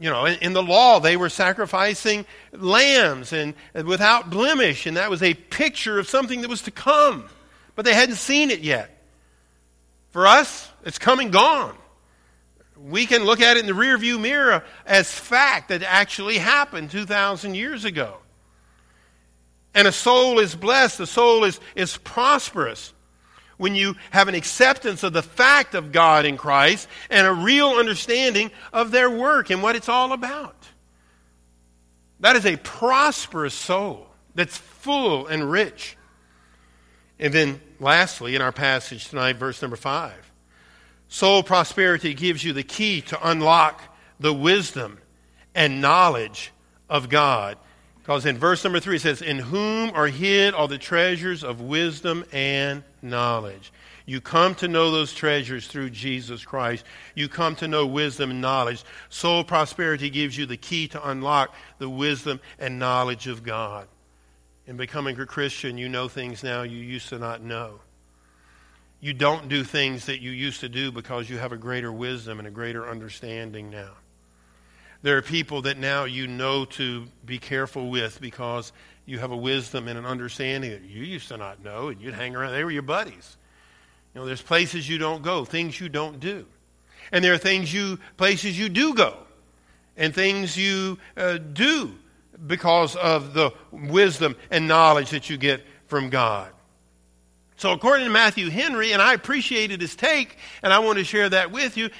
You 0.00 0.10
know, 0.10 0.24
in, 0.24 0.38
in 0.40 0.52
the 0.52 0.62
law, 0.62 0.98
they 0.98 1.16
were 1.16 1.28
sacrificing 1.28 2.26
lambs 2.52 3.32
and, 3.32 3.54
and 3.74 3.86
without 3.86 4.30
blemish, 4.30 4.86
and 4.86 4.96
that 4.96 5.08
was 5.10 5.22
a 5.22 5.34
picture 5.34 5.98
of 5.98 6.08
something 6.08 6.40
that 6.40 6.48
was 6.48 6.62
to 6.62 6.70
come, 6.70 7.28
but 7.76 7.84
they 7.84 7.94
hadn't 7.94 8.16
seen 8.16 8.50
it 8.50 8.60
yet. 8.60 8.90
For 10.10 10.26
us, 10.26 10.70
it's 10.84 10.98
come 10.98 11.20
and 11.20 11.32
gone 11.32 11.76
we 12.84 13.06
can 13.06 13.24
look 13.24 13.40
at 13.40 13.56
it 13.56 13.60
in 13.60 13.66
the 13.66 13.72
rearview 13.72 14.20
mirror 14.20 14.62
as 14.84 15.10
fact 15.10 15.70
that 15.70 15.82
actually 15.82 16.38
happened 16.38 16.90
2,000 16.90 17.54
years 17.54 17.84
ago. 17.84 18.18
And 19.74 19.88
a 19.88 19.92
soul 19.92 20.38
is 20.38 20.54
blessed, 20.54 20.98
the 20.98 21.06
soul 21.06 21.44
is, 21.44 21.58
is 21.74 21.96
prosperous 21.96 22.92
when 23.56 23.74
you 23.74 23.94
have 24.10 24.28
an 24.28 24.34
acceptance 24.34 25.02
of 25.02 25.12
the 25.12 25.22
fact 25.22 25.74
of 25.74 25.92
God 25.92 26.24
in 26.24 26.36
Christ 26.36 26.88
and 27.10 27.26
a 27.26 27.32
real 27.32 27.70
understanding 27.70 28.50
of 28.72 28.90
their 28.90 29.10
work 29.10 29.50
and 29.50 29.62
what 29.62 29.76
it's 29.76 29.88
all 29.88 30.12
about. 30.12 30.56
That 32.20 32.36
is 32.36 32.46
a 32.46 32.56
prosperous 32.56 33.54
soul 33.54 34.08
that's 34.34 34.56
full 34.56 35.26
and 35.26 35.50
rich. 35.50 35.96
And 37.18 37.32
then, 37.32 37.60
lastly, 37.78 38.34
in 38.34 38.42
our 38.42 38.52
passage 38.52 39.08
tonight, 39.08 39.36
verse 39.36 39.60
number 39.62 39.76
five 39.76 40.14
soul 41.08 41.42
prosperity 41.42 42.12
gives 42.12 42.42
you 42.42 42.52
the 42.52 42.62
key 42.62 43.00
to 43.00 43.28
unlock 43.28 43.80
the 44.18 44.34
wisdom 44.34 44.98
and 45.54 45.80
knowledge 45.80 46.52
of 46.88 47.08
God. 47.08 47.56
Because 48.04 48.26
in 48.26 48.36
verse 48.36 48.62
number 48.62 48.80
three 48.80 48.96
it 48.96 49.00
says, 49.00 49.22
In 49.22 49.38
whom 49.38 49.90
are 49.94 50.08
hid 50.08 50.52
all 50.52 50.68
the 50.68 50.76
treasures 50.76 51.42
of 51.42 51.62
wisdom 51.62 52.22
and 52.32 52.84
knowledge. 53.00 53.72
You 54.04 54.20
come 54.20 54.54
to 54.56 54.68
know 54.68 54.90
those 54.90 55.14
treasures 55.14 55.66
through 55.66 55.88
Jesus 55.88 56.44
Christ. 56.44 56.84
You 57.14 57.30
come 57.30 57.56
to 57.56 57.66
know 57.66 57.86
wisdom 57.86 58.30
and 58.30 58.42
knowledge. 58.42 58.84
Soul 59.08 59.42
prosperity 59.42 60.10
gives 60.10 60.36
you 60.36 60.44
the 60.44 60.58
key 60.58 60.86
to 60.88 61.08
unlock 61.08 61.54
the 61.78 61.88
wisdom 61.88 62.40
and 62.58 62.78
knowledge 62.78 63.26
of 63.26 63.42
God. 63.42 63.88
In 64.66 64.76
becoming 64.76 65.18
a 65.18 65.24
Christian, 65.24 65.78
you 65.78 65.88
know 65.88 66.06
things 66.06 66.44
now 66.44 66.60
you 66.60 66.76
used 66.76 67.08
to 67.08 67.18
not 67.18 67.42
know. 67.42 67.80
You 69.00 69.14
don't 69.14 69.48
do 69.48 69.64
things 69.64 70.04
that 70.06 70.20
you 70.20 70.30
used 70.30 70.60
to 70.60 70.68
do 70.68 70.92
because 70.92 71.30
you 71.30 71.38
have 71.38 71.52
a 71.52 71.56
greater 71.56 71.90
wisdom 71.90 72.38
and 72.38 72.46
a 72.46 72.50
greater 72.50 72.86
understanding 72.86 73.70
now. 73.70 73.92
There 75.04 75.18
are 75.18 75.22
people 75.22 75.60
that 75.62 75.76
now 75.76 76.04
you 76.04 76.26
know 76.26 76.64
to 76.64 77.04
be 77.26 77.38
careful 77.38 77.90
with 77.90 78.22
because 78.22 78.72
you 79.04 79.18
have 79.18 79.32
a 79.32 79.36
wisdom 79.36 79.86
and 79.86 79.98
an 79.98 80.06
understanding 80.06 80.70
that 80.70 80.80
you 80.80 81.04
used 81.04 81.28
to 81.28 81.36
not 81.36 81.62
know, 81.62 81.88
and 81.88 82.00
you'd 82.00 82.14
hang 82.14 82.34
around. 82.34 82.52
They 82.52 82.64
were 82.64 82.70
your 82.70 82.80
buddies. 82.80 83.36
You 84.14 84.22
know, 84.22 84.26
there's 84.26 84.40
places 84.40 84.88
you 84.88 84.96
don't 84.96 85.22
go, 85.22 85.44
things 85.44 85.78
you 85.78 85.90
don't 85.90 86.20
do. 86.20 86.46
And 87.12 87.22
there 87.22 87.34
are 87.34 87.38
things 87.38 87.70
you, 87.70 87.98
places 88.16 88.58
you 88.58 88.70
do 88.70 88.94
go, 88.94 89.18
and 89.94 90.14
things 90.14 90.56
you 90.56 90.96
uh, 91.18 91.36
do 91.36 91.94
because 92.46 92.96
of 92.96 93.34
the 93.34 93.50
wisdom 93.72 94.34
and 94.50 94.66
knowledge 94.66 95.10
that 95.10 95.28
you 95.28 95.36
get 95.36 95.66
from 95.86 96.08
God. 96.08 96.50
So, 97.56 97.72
according 97.72 98.06
to 98.06 98.10
Matthew 98.10 98.48
Henry, 98.48 98.92
and 98.92 99.02
I 99.02 99.12
appreciated 99.12 99.82
his 99.82 99.94
take, 99.94 100.38
and 100.62 100.72
I 100.72 100.78
want 100.78 100.96
to 100.96 101.04
share 101.04 101.28
that 101.28 101.52
with 101.52 101.76
you, 101.76 101.90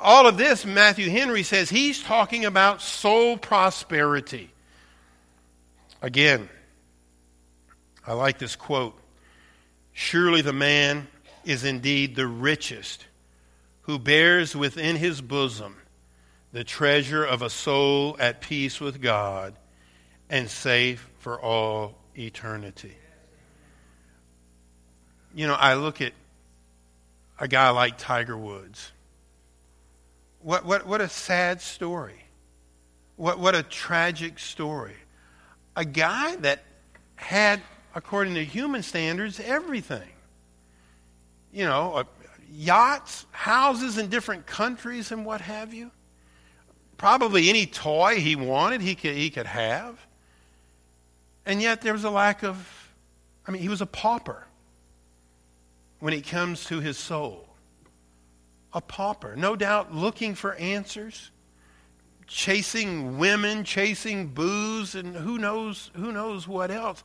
all 0.00 0.26
of 0.26 0.36
this, 0.36 0.64
Matthew 0.64 1.10
Henry 1.10 1.42
says 1.42 1.70
he's 1.70 2.02
talking 2.02 2.44
about 2.44 2.82
soul 2.82 3.36
prosperity. 3.36 4.50
Again, 6.02 6.48
I 8.06 8.14
like 8.14 8.38
this 8.38 8.56
quote 8.56 8.98
Surely 9.92 10.42
the 10.42 10.52
man 10.52 11.06
is 11.44 11.64
indeed 11.64 12.16
the 12.16 12.26
richest 12.26 13.06
who 13.82 13.98
bears 13.98 14.56
within 14.56 14.96
his 14.96 15.20
bosom 15.20 15.76
the 16.52 16.64
treasure 16.64 17.24
of 17.24 17.42
a 17.42 17.50
soul 17.50 18.16
at 18.18 18.40
peace 18.40 18.80
with 18.80 19.00
God 19.00 19.54
and 20.28 20.50
safe 20.50 21.08
for 21.18 21.40
all 21.40 21.94
eternity. 22.18 22.96
You 25.34 25.46
know, 25.46 25.54
I 25.54 25.74
look 25.74 26.00
at 26.00 26.12
a 27.38 27.46
guy 27.46 27.70
like 27.70 27.98
Tiger 27.98 28.36
Woods. 28.36 28.90
What, 30.40 30.64
what, 30.64 30.86
what 30.86 31.00
a 31.00 31.08
sad 31.08 31.60
story. 31.60 32.24
What, 33.16 33.38
what 33.38 33.54
a 33.54 33.62
tragic 33.62 34.38
story. 34.38 34.96
A 35.76 35.84
guy 35.84 36.36
that 36.36 36.62
had, 37.16 37.60
according 37.94 38.34
to 38.34 38.44
human 38.44 38.82
standards, 38.82 39.38
everything. 39.38 40.08
You 41.52 41.64
know, 41.64 41.94
uh, 41.94 42.04
yachts, 42.50 43.26
houses 43.30 43.98
in 43.98 44.08
different 44.08 44.46
countries, 44.46 45.12
and 45.12 45.26
what 45.26 45.42
have 45.42 45.74
you. 45.74 45.90
Probably 46.96 47.48
any 47.48 47.66
toy 47.66 48.16
he 48.16 48.36
wanted, 48.36 48.80
he 48.80 48.94
could, 48.94 49.14
he 49.14 49.30
could 49.30 49.46
have. 49.46 49.98
And 51.44 51.60
yet 51.60 51.82
there 51.82 51.92
was 51.92 52.04
a 52.04 52.10
lack 52.10 52.42
of, 52.42 52.92
I 53.46 53.50
mean, 53.50 53.62
he 53.62 53.68
was 53.68 53.80
a 53.80 53.86
pauper 53.86 54.46
when 55.98 56.14
it 56.14 56.26
comes 56.26 56.64
to 56.66 56.80
his 56.80 56.96
soul 56.96 57.49
a 58.72 58.80
pauper, 58.80 59.36
no 59.36 59.56
doubt 59.56 59.94
looking 59.94 60.34
for 60.34 60.54
answers, 60.54 61.30
chasing 62.26 63.18
women, 63.18 63.64
chasing 63.64 64.28
booze, 64.28 64.94
and 64.94 65.16
who 65.16 65.38
knows, 65.38 65.90
who 65.94 66.12
knows 66.12 66.46
what 66.46 66.70
else. 66.70 67.02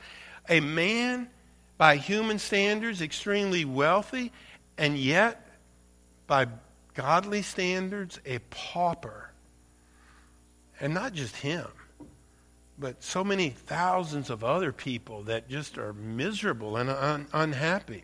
A 0.48 0.60
man, 0.60 1.30
by 1.78 1.98
human 1.98 2.38
standards, 2.38 3.02
extremely 3.02 3.66
wealthy, 3.66 4.32
and 4.78 4.98
yet, 4.98 5.48
by 6.28 6.48
godly 6.94 7.42
standards, 7.42 8.20
a 8.26 8.40
pauper. 8.50 9.32
And 10.80 10.94
not 10.94 11.14
just 11.14 11.38
him, 11.38 11.68
but 12.78 13.02
so 13.02 13.24
many 13.24 13.50
thousands 13.50 14.30
of 14.30 14.44
other 14.44 14.72
people 14.72 15.24
that 15.24 15.50
just 15.50 15.78
are 15.78 15.94
miserable 15.94 16.78
and 16.78 16.90
un- 16.90 17.28
unhappy 17.34 18.04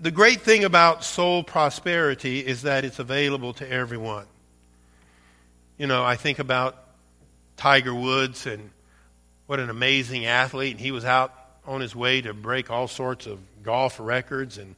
the 0.00 0.10
great 0.10 0.40
thing 0.40 0.64
about 0.64 1.04
soul 1.04 1.44
prosperity 1.44 2.40
is 2.40 2.62
that 2.62 2.86
it's 2.86 2.98
available 2.98 3.52
to 3.54 3.70
everyone. 3.70 4.24
You 5.76 5.86
know, 5.86 6.02
I 6.02 6.16
think 6.16 6.38
about 6.38 6.82
Tiger 7.58 7.94
Woods 7.94 8.46
and 8.46 8.70
what 9.46 9.60
an 9.60 9.68
amazing 9.68 10.24
athlete. 10.24 10.72
And 10.72 10.80
he 10.80 10.90
was 10.90 11.04
out 11.04 11.34
on 11.66 11.82
his 11.82 11.94
way 11.94 12.22
to 12.22 12.32
break 12.32 12.70
all 12.70 12.88
sorts 12.88 13.26
of 13.26 13.38
golf 13.62 14.00
records. 14.00 14.56
And, 14.56 14.74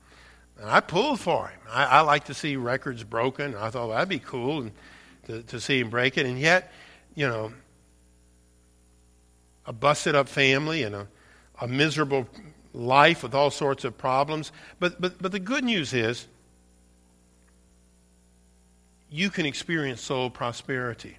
and 0.60 0.68
I 0.68 0.80
pulled 0.80 1.20
for 1.20 1.46
him. 1.46 1.60
I, 1.70 1.84
I, 1.84 2.00
like 2.00 2.24
to 2.24 2.34
see 2.34 2.56
records 2.56 3.04
broken. 3.04 3.54
I 3.54 3.70
thought 3.70 3.88
well, 3.88 3.96
that'd 3.96 4.08
be 4.08 4.18
cool 4.18 4.62
and 4.62 4.72
to, 5.26 5.42
to 5.44 5.60
see 5.60 5.78
him 5.78 5.90
break 5.90 6.18
it. 6.18 6.26
And 6.26 6.36
yet, 6.36 6.72
you 7.14 7.28
know, 7.28 7.52
a 9.66 9.72
busted 9.72 10.16
up 10.16 10.28
family 10.28 10.82
and 10.82 10.96
a, 10.96 11.06
a 11.60 11.68
miserable 11.68 12.26
life 12.72 13.22
with 13.22 13.34
all 13.34 13.50
sorts 13.50 13.84
of 13.84 13.96
problems. 13.98 14.52
But, 14.78 15.00
but, 15.00 15.20
but 15.20 15.32
the 15.32 15.38
good 15.38 15.64
news 15.64 15.92
is 15.92 16.26
you 19.10 19.30
can 19.30 19.46
experience 19.46 20.00
soul 20.00 20.30
prosperity. 20.30 21.18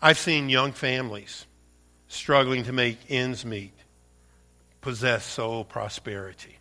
I've 0.00 0.18
seen 0.18 0.48
young 0.48 0.72
families 0.72 1.46
struggling 2.08 2.64
to 2.64 2.72
make 2.72 2.98
ends 3.08 3.44
meet 3.44 3.72
possess 4.82 5.24
soul 5.24 5.64
prosperity. 5.64 6.58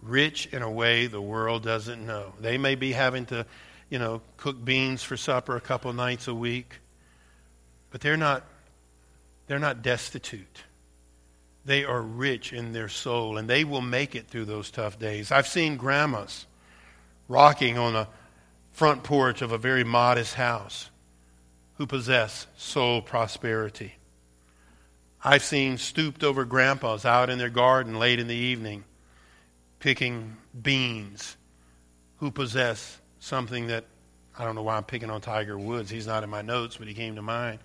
Rich 0.00 0.46
in 0.52 0.62
a 0.62 0.70
way 0.70 1.06
the 1.06 1.20
world 1.20 1.62
doesn't 1.62 2.06
know. 2.06 2.32
They 2.40 2.56
may 2.56 2.76
be 2.76 2.92
having 2.92 3.26
to, 3.26 3.44
you 3.90 3.98
know, 3.98 4.22
cook 4.36 4.64
beans 4.64 5.02
for 5.02 5.16
supper 5.16 5.56
a 5.56 5.60
couple 5.60 5.92
nights 5.92 6.28
a 6.28 6.34
week, 6.34 6.80
but 7.90 8.00
they're 8.00 8.16
not 8.16 8.44
they're 9.46 9.58
not 9.58 9.82
destitute. 9.82 10.62
They 11.64 11.84
are 11.84 12.02
rich 12.02 12.52
in 12.52 12.72
their 12.72 12.88
soul, 12.88 13.38
and 13.38 13.48
they 13.48 13.64
will 13.64 13.80
make 13.80 14.14
it 14.14 14.28
through 14.28 14.44
those 14.44 14.70
tough 14.70 14.98
days. 14.98 15.32
I've 15.32 15.46
seen 15.46 15.76
grandmas 15.76 16.46
rocking 17.28 17.78
on 17.78 17.96
a 17.96 18.08
front 18.72 19.02
porch 19.02 19.40
of 19.40 19.52
a 19.52 19.58
very 19.58 19.84
modest 19.84 20.34
house 20.34 20.90
who 21.78 21.86
possess 21.86 22.46
soul 22.56 23.00
prosperity. 23.00 23.94
I've 25.22 25.42
seen 25.42 25.78
stooped 25.78 26.22
over 26.22 26.44
grandpas 26.44 27.06
out 27.06 27.30
in 27.30 27.38
their 27.38 27.48
garden 27.48 27.98
late 27.98 28.20
in 28.20 28.26
the 28.26 28.34
evening 28.34 28.84
picking 29.78 30.36
beans 30.62 31.36
who 32.16 32.30
possess 32.30 33.00
something 33.20 33.68
that 33.68 33.84
I 34.38 34.44
don't 34.44 34.54
know 34.54 34.62
why 34.62 34.76
I'm 34.76 34.84
picking 34.84 35.10
on 35.10 35.20
Tiger 35.20 35.58
Woods. 35.58 35.90
He's 35.90 36.06
not 36.06 36.24
in 36.24 36.30
my 36.30 36.42
notes, 36.42 36.76
but 36.76 36.88
he 36.88 36.94
came 36.94 37.16
to 37.16 37.22
mind. 37.22 37.58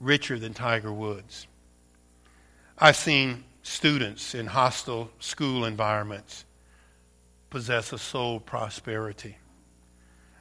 Richer 0.00 0.38
than 0.38 0.52
Tiger 0.52 0.92
Woods. 0.92 1.46
I've 2.78 2.96
seen 2.96 3.44
students 3.62 4.34
in 4.34 4.46
hostile 4.46 5.10
school 5.18 5.64
environments 5.64 6.44
possess 7.48 7.92
a 7.92 7.98
soul 7.98 8.38
prosperity. 8.38 9.38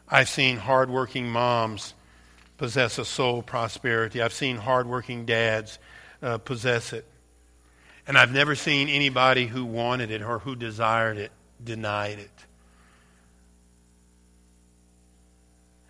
I've 0.10 0.30
seen 0.30 0.58
hardworking 0.58 1.30
moms 1.30 1.94
possess 2.58 2.98
a 2.98 3.06
soul 3.06 3.42
prosperity. 3.42 4.22
I've 4.22 4.34
seen 4.34 4.58
hardworking 4.58 5.26
dads 5.26 5.80
uh, 6.22 6.38
possess 6.38 6.94
it. 6.94 7.06
And 8.08 8.18
I've 8.18 8.32
never 8.32 8.54
seen 8.54 8.90
anybody 8.90 9.48
who 9.48 9.66
wanted 9.66 10.12
it 10.12 10.22
or 10.22 10.40
who 10.40 10.56
desired 10.56 11.18
it 11.18 11.32
denied 11.64 12.20
it. 12.20 12.32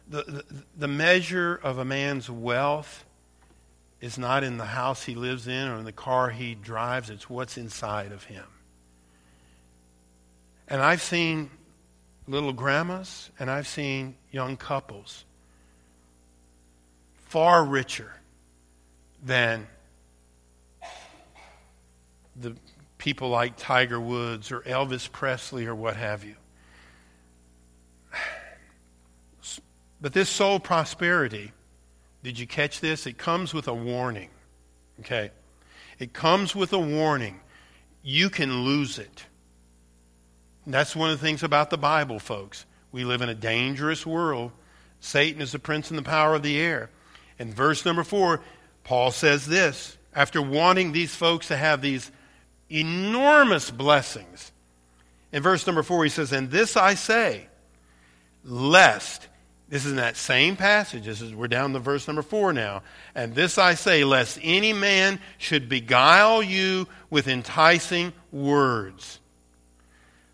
The, 0.08 0.23
the, 0.23 0.45
the 0.77 0.88
measure 0.88 1.55
of 1.55 1.79
a 1.79 1.86
man's 1.86 2.29
wealth 2.29 3.03
is 4.06 4.20
not 4.20 4.44
in 4.44 4.58
the 4.58 4.65
house 4.65 5.04
he 5.04 5.15
lives 5.15 5.48
in 5.48 5.68
or 5.68 5.78
in 5.78 5.84
the 5.84 5.91
car 5.91 6.30
he 6.30 6.54
drives, 6.54 7.10
it's 7.10 7.28
what's 7.28 7.58
inside 7.58 8.12
of 8.12 8.24
him. 8.26 8.46
And 10.68 10.80
I've 10.80 11.02
seen 11.02 11.50
little 12.28 12.54
grandmas 12.54 13.32
and 13.39 13.50
I've 13.50 13.68
seen 13.68 14.15
young 14.30 14.58
couples 14.58 15.26
far 17.15 17.65
richer 17.65 18.13
than 19.24 19.65
the 22.36 22.56
people 23.00 23.30
like 23.30 23.54
Tiger 23.58 24.00
Woods 24.00 24.52
or 24.52 24.60
Elvis 24.62 25.12
Presley 25.12 25.65
or 25.65 25.74
what 25.74 25.96
have 25.96 26.24
you. 26.24 26.36
But 30.00 30.13
this 30.13 30.30
soul 30.30 30.60
prosperity, 30.60 31.54
did 32.25 32.39
you 32.39 32.47
catch 32.47 32.79
this? 32.79 33.05
It 33.05 33.19
comes 33.19 33.53
with 33.53 33.67
a 33.67 33.73
warning. 33.73 34.31
Okay? 35.01 35.29
It 35.99 36.11
comes 36.11 36.55
with 36.55 36.73
a 36.73 36.79
warning. 36.79 37.39
You 38.01 38.31
can 38.31 38.63
lose 38.63 38.97
it. 38.97 39.25
That's 40.65 40.95
one 40.95 41.11
of 41.11 41.19
the 41.19 41.23
things 41.23 41.43
about 41.43 41.69
the 41.69 41.77
Bible, 41.77 42.17
folks. 42.17 42.65
We 42.91 43.03
live 43.03 43.21
in 43.21 43.29
a 43.29 43.35
dangerous 43.35 44.07
world. 44.07 44.51
Satan 44.99 45.39
is 45.39 45.51
the 45.51 45.59
prince 45.59 45.91
and 45.91 45.99
the 45.99 46.03
power 46.03 46.33
of 46.33 46.41
the 46.41 46.59
air. 46.59 46.89
In 47.38 47.53
verse 47.53 47.85
number 47.85 48.03
four, 48.03 48.41
Paul 48.83 49.11
says 49.11 49.45
this 49.45 49.95
after 50.11 50.41
wanting 50.41 50.93
these 50.93 51.13
folks 51.13 51.49
to 51.49 51.57
have 51.57 51.83
these 51.83 52.09
enormous 52.71 53.69
blessings. 53.69 54.51
In 55.31 55.43
verse 55.43 55.67
number 55.67 55.83
four, 55.83 56.03
he 56.03 56.09
says, 56.09 56.31
And 56.31 56.49
this 56.49 56.75
I 56.75 56.95
say, 56.95 57.49
lest 58.43 59.27
this 59.67 59.86
is 59.86 59.91
in 59.91 59.97
that 59.97 60.15
same 60.15 60.56
passage. 60.56 61.06
This 61.06 61.21
is, 61.21 61.34
we're 61.34 61.47
down 61.47 61.73
to 61.73 61.80
verse 61.80 62.08
number 62.08 62.21
four 62.21 62.54
now. 62.54 62.84
And 63.15 63.34
this 63.34 63.58
I 63.58 63.73
say, 63.73 64.04
lest 64.04 64.38
any 64.43 64.73
man 64.73 65.19
should 65.38 65.67
beguile 65.67 66.43
you 66.43 66.88
with 67.10 67.28
enticing 67.28 68.13
words. 68.32 69.19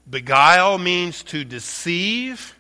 Beguile 0.10 0.78
means 0.78 1.24
to 1.24 1.46
deceive. 1.46 2.56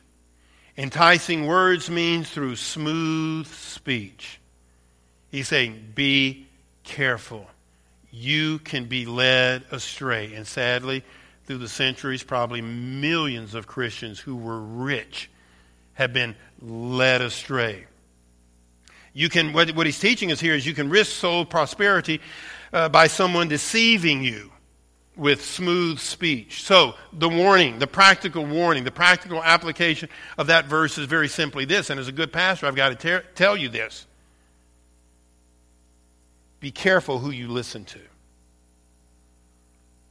Enticing 0.77 1.45
words 1.45 1.89
means 1.89 2.29
through 2.29 2.55
smooth 2.55 3.47
speech. 3.47 4.39
He's 5.29 5.49
saying, 5.49 5.91
be 5.93 6.47
careful. 6.85 7.47
You 8.11 8.59
can 8.59 8.85
be 8.85 9.05
led 9.05 9.63
astray. 9.71 10.33
And 10.33 10.47
sadly, 10.47 11.03
through 11.45 11.57
the 11.57 11.67
centuries, 11.67 12.23
probably 12.23 12.61
millions 12.61 13.55
of 13.55 13.67
Christians 13.67 14.19
who 14.19 14.37
were 14.37 14.59
rich 14.59 15.29
have 16.01 16.13
been 16.13 16.35
led 16.59 17.21
astray. 17.21 17.85
You 19.13 19.29
can, 19.29 19.53
what, 19.53 19.71
what 19.75 19.85
he's 19.85 19.99
teaching 19.99 20.31
us 20.31 20.39
here 20.39 20.55
is 20.55 20.65
you 20.65 20.73
can 20.73 20.89
risk 20.89 21.11
soul 21.11 21.45
prosperity 21.45 22.21
uh, 22.73 22.89
by 22.89 23.07
someone 23.07 23.47
deceiving 23.47 24.23
you 24.23 24.51
with 25.15 25.43
smooth 25.43 25.99
speech. 25.99 26.63
So, 26.63 26.95
the 27.13 27.29
warning, 27.29 27.79
the 27.79 27.87
practical 27.87 28.45
warning, 28.45 28.83
the 28.83 28.91
practical 28.91 29.43
application 29.43 30.09
of 30.37 30.47
that 30.47 30.65
verse 30.65 30.97
is 30.97 31.05
very 31.05 31.27
simply 31.27 31.65
this. 31.65 31.89
And 31.89 31.99
as 31.99 32.07
a 32.07 32.13
good 32.13 32.31
pastor, 32.31 32.65
I've 32.65 32.75
got 32.75 32.89
to 32.89 32.95
ter- 32.95 33.25
tell 33.35 33.55
you 33.55 33.69
this 33.69 34.07
be 36.59 36.71
careful 36.71 37.19
who 37.19 37.31
you 37.31 37.47
listen 37.47 37.85
to. 37.85 37.99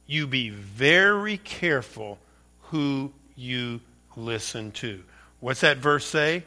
You 0.05 0.27
be 0.27 0.49
very 0.49 1.37
careful 1.37 2.19
who 2.63 3.11
you 3.35 3.81
listen 4.15 4.71
to. 4.73 5.03
What's 5.41 5.61
that 5.61 5.77
verse 5.77 6.05
say? 6.05 6.45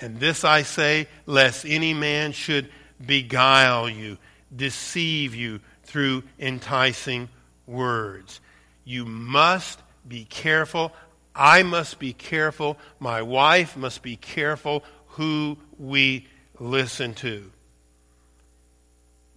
And 0.00 0.20
this 0.20 0.44
I 0.44 0.62
say, 0.62 1.08
lest 1.24 1.64
any 1.64 1.94
man 1.94 2.32
should 2.32 2.68
beguile 3.04 3.88
you, 3.88 4.18
deceive 4.54 5.34
you 5.34 5.60
through 5.84 6.24
enticing 6.38 7.28
words. 7.66 8.40
You 8.84 9.04
must 9.04 9.80
be 10.06 10.24
careful. 10.24 10.92
I 11.34 11.62
must 11.62 11.98
be 11.98 12.12
careful. 12.12 12.76
My 12.98 13.22
wife 13.22 13.76
must 13.76 14.02
be 14.02 14.16
careful 14.16 14.84
who 15.06 15.56
we 15.78 16.26
listen 16.58 17.14
to. 17.14 17.50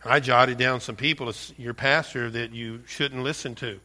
I 0.04 0.20
jotted 0.20 0.58
down 0.58 0.82
some 0.82 0.96
people 0.96 1.32
your 1.58 1.74
pastor 1.74 2.30
that 2.30 2.54
you 2.54 2.82
shouldn't 2.86 3.24
listen 3.24 3.56
to. 3.56 3.80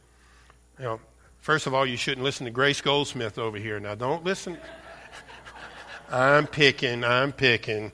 You 0.79 0.85
know, 0.85 0.99
first 1.41 1.67
of 1.67 1.73
all, 1.73 1.85
you 1.85 1.97
shouldn't 1.97 2.23
listen 2.23 2.45
to 2.45 2.51
Grace 2.51 2.79
Goldsmith 2.79 3.37
over 3.37 3.57
here. 3.57 3.79
Now, 3.79 3.95
don't 3.95 4.23
listen. 4.23 4.57
I'm 6.09 6.47
picking, 6.47 7.03
I'm 7.03 7.31
picking. 7.31 7.91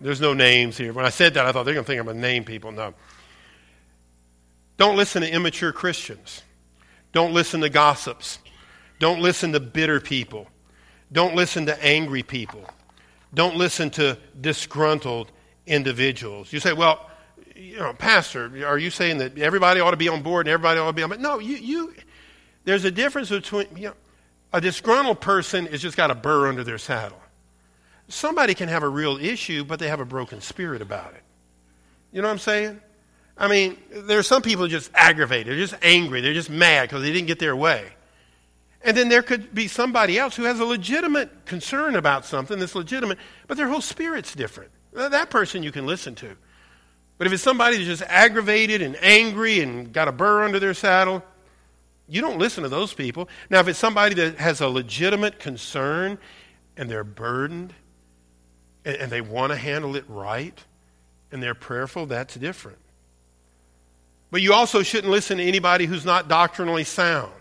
There's 0.00 0.20
no 0.20 0.34
names 0.34 0.78
here. 0.78 0.92
When 0.92 1.04
I 1.04 1.10
said 1.10 1.34
that, 1.34 1.46
I 1.46 1.52
thought 1.52 1.64
they're 1.64 1.74
going 1.74 1.84
to 1.84 1.86
think 1.86 2.00
I'm 2.00 2.06
going 2.06 2.16
to 2.16 2.22
name 2.22 2.44
people. 2.44 2.72
No. 2.72 2.94
Don't 4.76 4.96
listen 4.96 5.22
to 5.22 5.30
immature 5.30 5.72
Christians. 5.72 6.42
Don't 7.12 7.32
listen 7.32 7.60
to 7.60 7.68
gossips. 7.68 8.38
Don't 8.98 9.20
listen 9.20 9.52
to 9.52 9.60
bitter 9.60 10.00
people. 10.00 10.46
Don't 11.12 11.34
listen 11.34 11.66
to 11.66 11.84
angry 11.84 12.22
people. 12.22 12.64
Don't 13.34 13.56
listen 13.56 13.90
to 13.90 14.16
disgruntled 14.40 15.30
individuals. 15.66 16.52
You 16.52 16.60
say, 16.60 16.72
well, 16.72 17.10
you 17.54 17.76
know, 17.76 17.92
Pastor, 17.92 18.66
are 18.66 18.78
you 18.78 18.90
saying 18.90 19.18
that 19.18 19.38
everybody 19.38 19.80
ought 19.80 19.90
to 19.90 19.96
be 19.96 20.08
on 20.08 20.22
board 20.22 20.46
and 20.46 20.52
everybody 20.52 20.80
ought 20.80 20.86
to 20.86 20.92
be 20.92 21.02
on 21.02 21.10
board? 21.10 21.20
No, 21.20 21.38
you, 21.38 21.56
you, 21.56 21.94
there's 22.70 22.84
a 22.84 22.90
difference 22.90 23.30
between, 23.30 23.66
you 23.76 23.88
know, 23.88 23.94
a 24.52 24.60
disgruntled 24.60 25.20
person 25.20 25.66
has 25.66 25.82
just 25.82 25.96
got 25.96 26.10
a 26.10 26.14
burr 26.14 26.46
under 26.46 26.62
their 26.62 26.78
saddle. 26.78 27.20
Somebody 28.08 28.54
can 28.54 28.68
have 28.68 28.82
a 28.82 28.88
real 28.88 29.16
issue, 29.18 29.64
but 29.64 29.78
they 29.78 29.88
have 29.88 30.00
a 30.00 30.04
broken 30.04 30.40
spirit 30.40 30.80
about 30.80 31.14
it. 31.14 31.22
You 32.12 32.22
know 32.22 32.28
what 32.28 32.32
I'm 32.32 32.38
saying? 32.38 32.80
I 33.36 33.48
mean, 33.48 33.76
there 33.90 34.18
are 34.18 34.22
some 34.22 34.42
people 34.42 34.68
just 34.68 34.90
aggravated, 34.94 35.48
they're 35.48 35.56
just 35.56 35.74
angry, 35.82 36.20
they're 36.20 36.34
just 36.34 36.50
mad 36.50 36.88
because 36.88 37.02
they 37.02 37.12
didn't 37.12 37.26
get 37.26 37.38
their 37.38 37.56
way. 37.56 37.86
And 38.82 38.96
then 38.96 39.08
there 39.08 39.22
could 39.22 39.54
be 39.54 39.66
somebody 39.66 40.18
else 40.18 40.36
who 40.36 40.44
has 40.44 40.60
a 40.60 40.64
legitimate 40.64 41.46
concern 41.46 41.96
about 41.96 42.24
something 42.24 42.58
that's 42.58 42.74
legitimate, 42.74 43.18
but 43.46 43.56
their 43.56 43.68
whole 43.68 43.80
spirit's 43.80 44.34
different. 44.34 44.70
That 44.92 45.30
person 45.30 45.62
you 45.62 45.72
can 45.72 45.86
listen 45.86 46.14
to. 46.16 46.36
But 47.18 47.26
if 47.26 47.32
it's 47.32 47.42
somebody 47.42 47.76
that's 47.76 47.88
just 47.88 48.02
aggravated 48.02 48.80
and 48.80 48.96
angry 49.02 49.60
and 49.60 49.92
got 49.92 50.08
a 50.08 50.12
burr 50.12 50.44
under 50.44 50.58
their 50.58 50.74
saddle, 50.74 51.22
you 52.10 52.20
don't 52.20 52.38
listen 52.38 52.64
to 52.64 52.68
those 52.68 52.92
people. 52.92 53.28
Now, 53.48 53.60
if 53.60 53.68
it's 53.68 53.78
somebody 53.78 54.14
that 54.16 54.38
has 54.38 54.60
a 54.60 54.68
legitimate 54.68 55.38
concern 55.38 56.18
and 56.76 56.90
they're 56.90 57.04
burdened 57.04 57.72
and, 58.84 58.96
and 58.96 59.12
they 59.12 59.20
want 59.20 59.52
to 59.52 59.56
handle 59.56 59.94
it 59.94 60.04
right 60.08 60.58
and 61.30 61.40
they're 61.42 61.54
prayerful, 61.54 62.06
that's 62.06 62.34
different. 62.34 62.78
But 64.32 64.42
you 64.42 64.52
also 64.52 64.82
shouldn't 64.82 65.10
listen 65.10 65.38
to 65.38 65.44
anybody 65.44 65.86
who's 65.86 66.04
not 66.04 66.28
doctrinally 66.28 66.84
sound. 66.84 67.32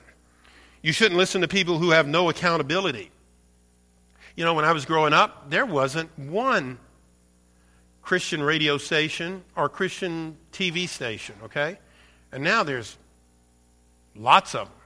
You 0.82 0.92
shouldn't 0.92 1.18
listen 1.18 1.42
to 1.42 1.48
people 1.48 1.80
who 1.80 1.90
have 1.90 2.08
no 2.08 2.30
accountability. 2.30 3.12
You 4.36 4.46
know, 4.46 4.54
when 4.54 4.66
I 4.66 4.72
was 4.72 4.86
growing 4.86 5.14
up, 5.14 5.50
there 5.50 5.66
wasn't 5.66 6.18
one 6.18 6.78
Christian 8.02 8.42
radio 8.42 8.78
station 8.78 9.44
or 9.56 9.68
Christian 9.68 10.38
TV 10.52 10.88
station, 10.88 11.36
okay? 11.44 11.78
And 12.32 12.44
now 12.44 12.64
there's 12.64 12.98
lots 14.20 14.56
of 14.56 14.68
them. 14.68 14.78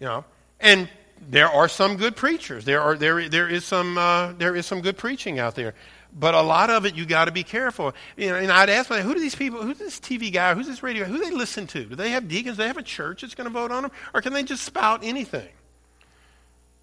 You 0.00 0.06
know, 0.06 0.24
and 0.58 0.88
there 1.28 1.48
are 1.48 1.68
some 1.68 1.96
good 1.96 2.16
preachers. 2.16 2.64
There 2.64 2.80
are 2.80 2.96
there 2.96 3.28
there 3.28 3.48
is 3.48 3.64
some 3.64 3.98
uh, 3.98 4.32
there 4.32 4.56
is 4.56 4.66
some 4.66 4.80
good 4.80 4.96
preaching 4.96 5.38
out 5.38 5.54
there, 5.54 5.74
but 6.18 6.34
a 6.34 6.40
lot 6.40 6.70
of 6.70 6.86
it 6.86 6.94
you 6.94 7.04
got 7.04 7.26
to 7.26 7.32
be 7.32 7.42
careful. 7.42 7.94
You 8.16 8.30
know, 8.30 8.36
and 8.36 8.50
I'd 8.50 8.70
ask 8.70 8.88
myself, 8.88 9.06
who 9.06 9.14
do 9.14 9.20
these 9.20 9.34
people? 9.34 9.62
Who's 9.62 9.78
this 9.78 10.00
TV 10.00 10.32
guy? 10.32 10.54
Who's 10.54 10.66
this 10.66 10.82
radio? 10.82 11.04
Who 11.04 11.18
do 11.18 11.24
they 11.24 11.30
listen 11.30 11.66
to? 11.68 11.84
Do 11.84 11.94
they 11.94 12.10
have 12.10 12.28
deacons? 12.28 12.56
Do 12.56 12.62
they 12.62 12.68
have 12.68 12.78
a 12.78 12.82
church 12.82 13.20
that's 13.20 13.34
going 13.34 13.48
to 13.48 13.52
vote 13.52 13.70
on 13.70 13.82
them, 13.82 13.92
or 14.14 14.22
can 14.22 14.32
they 14.32 14.42
just 14.42 14.64
spout 14.64 15.00
anything? 15.04 15.48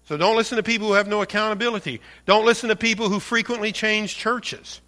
So 0.04 0.16
don't 0.16 0.36
listen 0.36 0.56
to 0.56 0.62
people 0.62 0.86
who 0.86 0.94
have 0.94 1.08
no 1.08 1.20
accountability. 1.20 2.00
Don't 2.24 2.46
listen 2.46 2.70
to 2.70 2.76
people 2.76 3.10
who 3.10 3.20
frequently 3.20 3.72
change 3.72 4.16
churches. 4.16 4.80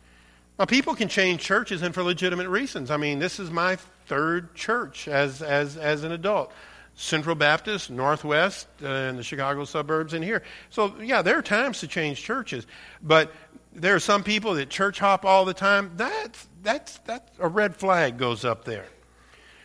Now, 0.61 0.67
people 0.67 0.95
can 0.95 1.09
change 1.09 1.41
churches 1.41 1.81
and 1.81 1.95
for 1.95 2.03
legitimate 2.03 2.51
reasons. 2.51 2.91
I 2.91 2.99
mean, 2.99 3.19
this 3.19 3.41
is 3.41 3.51
my 3.51 3.77
third 4.05 4.55
church 4.55 5.09
as 5.09 5.41
as 5.41 5.79
as 5.79 6.05
an 6.05 6.13
adult. 6.13 6.53
Central 6.95 7.35
Baptist, 7.35 7.91
Northwest, 7.91 8.69
uh, 8.83 8.87
and 8.87 9.19
the 9.19 9.23
Chicago 9.23 9.65
suburbs, 9.65 10.13
and 10.13 10.23
here. 10.23 10.43
So, 10.69 10.95
yeah, 11.01 11.23
there 11.23 11.39
are 11.39 11.43
times 11.43 11.81
to 11.81 11.89
change 11.89 12.23
churches, 12.23 12.67
but 13.03 13.33
there 13.73 13.95
are 13.95 14.01
some 14.01 14.23
people 14.23 14.53
that 14.57 14.69
church 14.69 14.99
hop 14.99 15.25
all 15.25 15.47
the 15.47 15.55
time. 15.55 15.93
That's, 15.97 16.47
that's, 16.63 16.99
that's 17.07 17.31
a 17.39 17.49
red 17.49 17.75
flag 17.75 18.19
goes 18.19 18.45
up 18.45 18.67
there. 18.67 18.85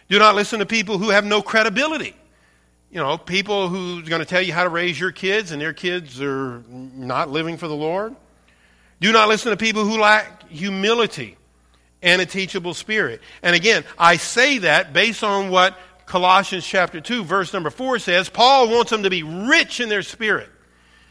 Do 0.07 0.17
not 0.17 0.33
listen 0.33 0.59
to 0.59 0.65
people 0.65 0.97
who 0.97 1.09
have 1.09 1.25
no 1.25 1.41
credibility. 1.41 2.15
You 2.89 3.01
know, 3.01 3.17
people 3.17 3.67
who's 3.67 4.07
going 4.07 4.21
to 4.21 4.25
tell 4.25 4.41
you 4.41 4.53
how 4.53 4.63
to 4.63 4.69
raise 4.69 4.97
your 4.97 5.11
kids 5.11 5.51
and 5.51 5.61
their 5.61 5.73
kids 5.73 6.21
are 6.21 6.63
not 6.69 7.29
living 7.29 7.57
for 7.57 7.67
the 7.67 7.75
Lord. 7.75 8.15
Do 8.99 9.11
not 9.11 9.27
listen 9.27 9.51
to 9.51 9.57
people 9.57 9.85
who 9.85 9.99
lack 9.99 10.47
humility 10.49 11.37
and 12.01 12.21
a 12.21 12.25
teachable 12.25 12.73
spirit. 12.73 13.21
And 13.41 13.55
again, 13.55 13.83
I 13.97 14.17
say 14.17 14.59
that 14.59 14.93
based 14.93 15.23
on 15.23 15.49
what 15.49 15.77
Colossians 16.05 16.65
chapter 16.65 17.01
2, 17.01 17.23
verse 17.23 17.51
number 17.51 17.69
4 17.69 17.99
says, 17.99 18.29
Paul 18.29 18.69
wants 18.69 18.91
them 18.91 19.03
to 19.03 19.09
be 19.09 19.23
rich 19.23 19.79
in 19.79 19.89
their 19.89 20.03
spirit. 20.03 20.49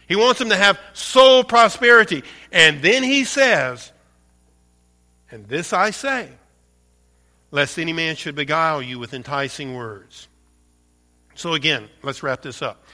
He 0.06 0.16
wants 0.16 0.38
them 0.38 0.50
to 0.50 0.56
have 0.56 0.78
soul 0.92 1.44
prosperity. 1.44 2.22
And 2.52 2.80
then 2.82 3.02
he 3.02 3.24
says, 3.24 3.90
And 5.30 5.48
this 5.48 5.72
I 5.72 5.90
say, 5.90 6.28
lest 7.50 7.78
any 7.78 7.92
man 7.92 8.16
should 8.16 8.34
beguile 8.34 8.82
you 8.82 8.98
with 8.98 9.14
enticing 9.14 9.74
words. 9.74 10.28
So 11.34 11.54
again, 11.54 11.88
let's 12.02 12.22
wrap 12.22 12.42
this 12.42 12.62
up. 12.62 12.84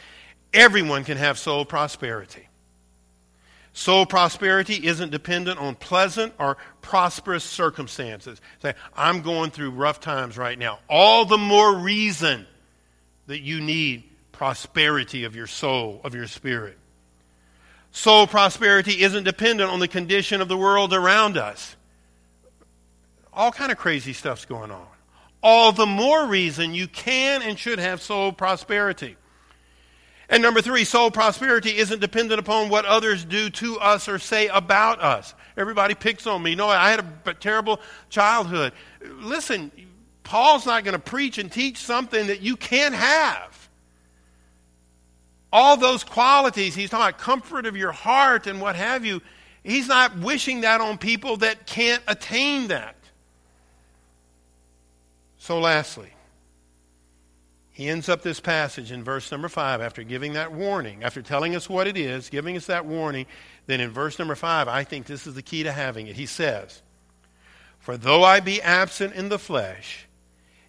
Everyone 0.53 1.05
can 1.05 1.17
have 1.17 1.39
soul 1.39 1.65
prosperity. 1.65 2.49
Soul 3.73 4.05
prosperity 4.05 4.87
isn't 4.87 5.11
dependent 5.11 5.59
on 5.61 5.77
pleasant 5.77 6.35
or 6.39 6.57
prosperous 6.83 7.45
circumstances. 7.45 8.41
Say, 8.61 8.75
I'm 8.97 9.23
going 9.23 9.51
through 9.51 9.71
rough 9.71 10.01
times 10.01 10.37
right 10.37 10.59
now. 10.59 10.81
All 10.89 11.25
the 11.25 11.39
more 11.39 11.77
reason 11.77 12.47
that 13.27 13.41
you 13.41 13.61
need 13.61 14.05
prosperity 14.33 15.25
of 15.25 15.37
your 15.37 15.47
soul, 15.47 16.01
of 16.03 16.15
your 16.15 16.27
spirit. 16.27 16.77
Soul 17.93 18.27
prosperity 18.27 19.03
isn't 19.03 19.25
dependent 19.25 19.71
on 19.71 19.79
the 19.79 19.89
condition 19.89 20.41
of 20.41 20.49
the 20.49 20.57
world 20.57 20.93
around 20.93 21.37
us. 21.37 21.77
All 23.33 23.53
kind 23.53 23.71
of 23.71 23.79
crazy 23.79 24.13
stuff's 24.13 24.45
going 24.45 24.71
on. 24.71 24.87
All 25.43 25.73
the 25.73 25.87
more 25.87 26.27
reason 26.27 26.75
you 26.75 26.89
can 26.89 27.43
and 27.43 27.59
should 27.59 27.79
have 27.79 28.03
soul 28.03 28.33
prosperity. 28.33 29.17
And 30.31 30.45
number 30.45 30.63
three, 30.63 30.85
soul 30.85 31.11
prosperity 31.11 31.77
isn't 31.77 32.01
dependent 32.01 32.39
upon 32.39 32.69
what 32.69 32.85
others 32.85 33.25
do 33.25 33.51
to 33.51 33.81
us 33.81 34.09
or 34.09 34.21
say 34.21 34.47
about 34.47 35.03
us. 35.03 35.35
Everybody 35.57 35.95
picks 35.95 36.25
on 36.25 36.41
me. 36.41 36.55
No, 36.55 36.69
I 36.69 36.91
had 36.91 37.05
a 37.27 37.35
terrible 37.35 37.81
childhood. 38.11 38.73
Listen, 39.03 39.73
Paul's 40.23 40.67
not 40.67 40.85
going 40.85 40.93
to 40.93 41.01
preach 41.01 41.39
and 41.39 41.51
teach 41.51 41.79
something 41.79 42.29
that 42.29 42.41
you 42.41 42.57
can't 42.57 42.95
have. 42.95 43.69
All 45.53 45.77
those 45.77 46.05
qualities, 46.05 46.77
he's 46.77 46.91
talking 46.91 47.09
about 47.09 47.19
comfort 47.19 47.67
of 47.67 47.77
your 47.77 47.91
heart 47.91 48.47
and 48.47 48.61
what 48.61 48.77
have 48.77 49.05
you. 49.05 49.21
He's 49.65 49.89
not 49.89 50.17
wishing 50.19 50.61
that 50.61 50.81
on 50.81 50.97
people 50.97 51.39
that 51.39 51.67
can't 51.67 52.05
attain 52.07 52.69
that. 52.69 52.95
So, 55.39 55.59
lastly, 55.59 56.13
he 57.73 57.89
ends 57.89 58.09
up 58.09 58.23
this 58.23 58.41
passage 58.41 58.91
in 58.91 59.05
verse 59.05 59.31
number 59.31 59.49
5 59.49 59.81
after 59.81 60.03
giving 60.03 60.35
that 60.35 60.53
warning, 60.53 61.05
after 61.05 61.23
telling 61.23 61.55
us 61.55 61.69
what 61.69 61.87
it 61.87 61.97
is, 61.97 62.29
giving 62.29 62.57
us 62.57 62.67
that 62.67 62.85
warning. 62.85 63.27
Then 63.67 63.81
in 63.81 63.91
verse 63.91 64.19
number 64.19 64.35
5, 64.35 64.69
I 64.69 64.85
think 64.85 65.07
this 65.07 65.27
is 65.27 65.35
the 65.35 65.43
key 65.43 65.63
to 65.63 65.73
having 65.73 66.07
it. 66.07 66.17
He 66.17 66.27
says, 66.27 66.83
For 67.79 67.97
though 67.97 68.25
I 68.25 68.41
be 68.41 68.61
absent 68.61 69.15
in 69.15 69.29
the 69.29 69.39
flesh, 69.39 70.07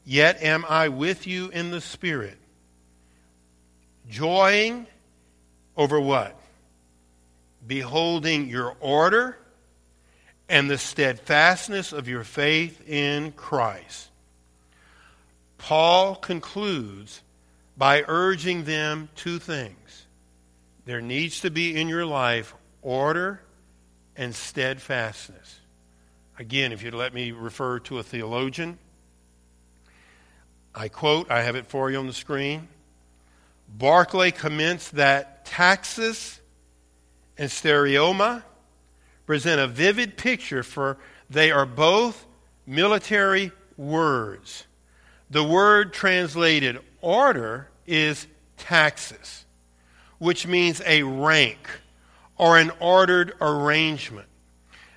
yet 0.05 0.41
am 0.43 0.63
I 0.69 0.89
with 0.89 1.25
you 1.25 1.49
in 1.49 1.71
the 1.71 1.81
spirit, 1.81 2.37
joying 4.07 4.85
over 5.75 5.99
what? 5.99 6.39
Beholding 7.65 8.47
your 8.47 8.75
order 8.79 9.37
and 10.47 10.69
the 10.69 10.77
steadfastness 10.77 11.93
of 11.93 12.07
your 12.07 12.23
faith 12.23 12.87
in 12.87 13.31
Christ. 13.31 14.10
Paul 15.61 16.15
concludes 16.15 17.21
by 17.77 18.03
urging 18.07 18.63
them 18.63 19.09
two 19.15 19.37
things. 19.37 20.07
There 20.85 21.01
needs 21.01 21.41
to 21.41 21.51
be 21.51 21.79
in 21.79 21.87
your 21.87 22.05
life 22.05 22.55
order 22.81 23.41
and 24.15 24.33
steadfastness. 24.33 25.59
Again, 26.39 26.71
if 26.71 26.81
you'd 26.81 26.95
let 26.95 27.13
me 27.13 27.31
refer 27.31 27.77
to 27.81 27.99
a 27.99 28.03
theologian, 28.03 28.79
I 30.73 30.89
quote, 30.89 31.29
I 31.29 31.43
have 31.43 31.55
it 31.55 31.67
for 31.67 31.91
you 31.91 31.99
on 31.99 32.07
the 32.07 32.13
screen. 32.13 32.67
Barclay 33.69 34.31
comments 34.31 34.89
that 34.89 35.45
taxis 35.45 36.41
and 37.37 37.51
stereoma 37.51 38.41
present 39.27 39.61
a 39.61 39.67
vivid 39.67 40.17
picture, 40.17 40.63
for 40.63 40.97
they 41.29 41.51
are 41.51 41.67
both 41.67 42.25
military 42.65 43.51
words. 43.77 44.65
The 45.31 45.43
word 45.43 45.93
translated 45.93 46.79
order 46.99 47.69
is 47.87 48.27
taxis, 48.57 49.45
which 50.19 50.45
means 50.45 50.81
a 50.85 51.03
rank 51.03 51.69
or 52.37 52.57
an 52.57 52.71
ordered 52.81 53.33
arrangement. 53.39 54.27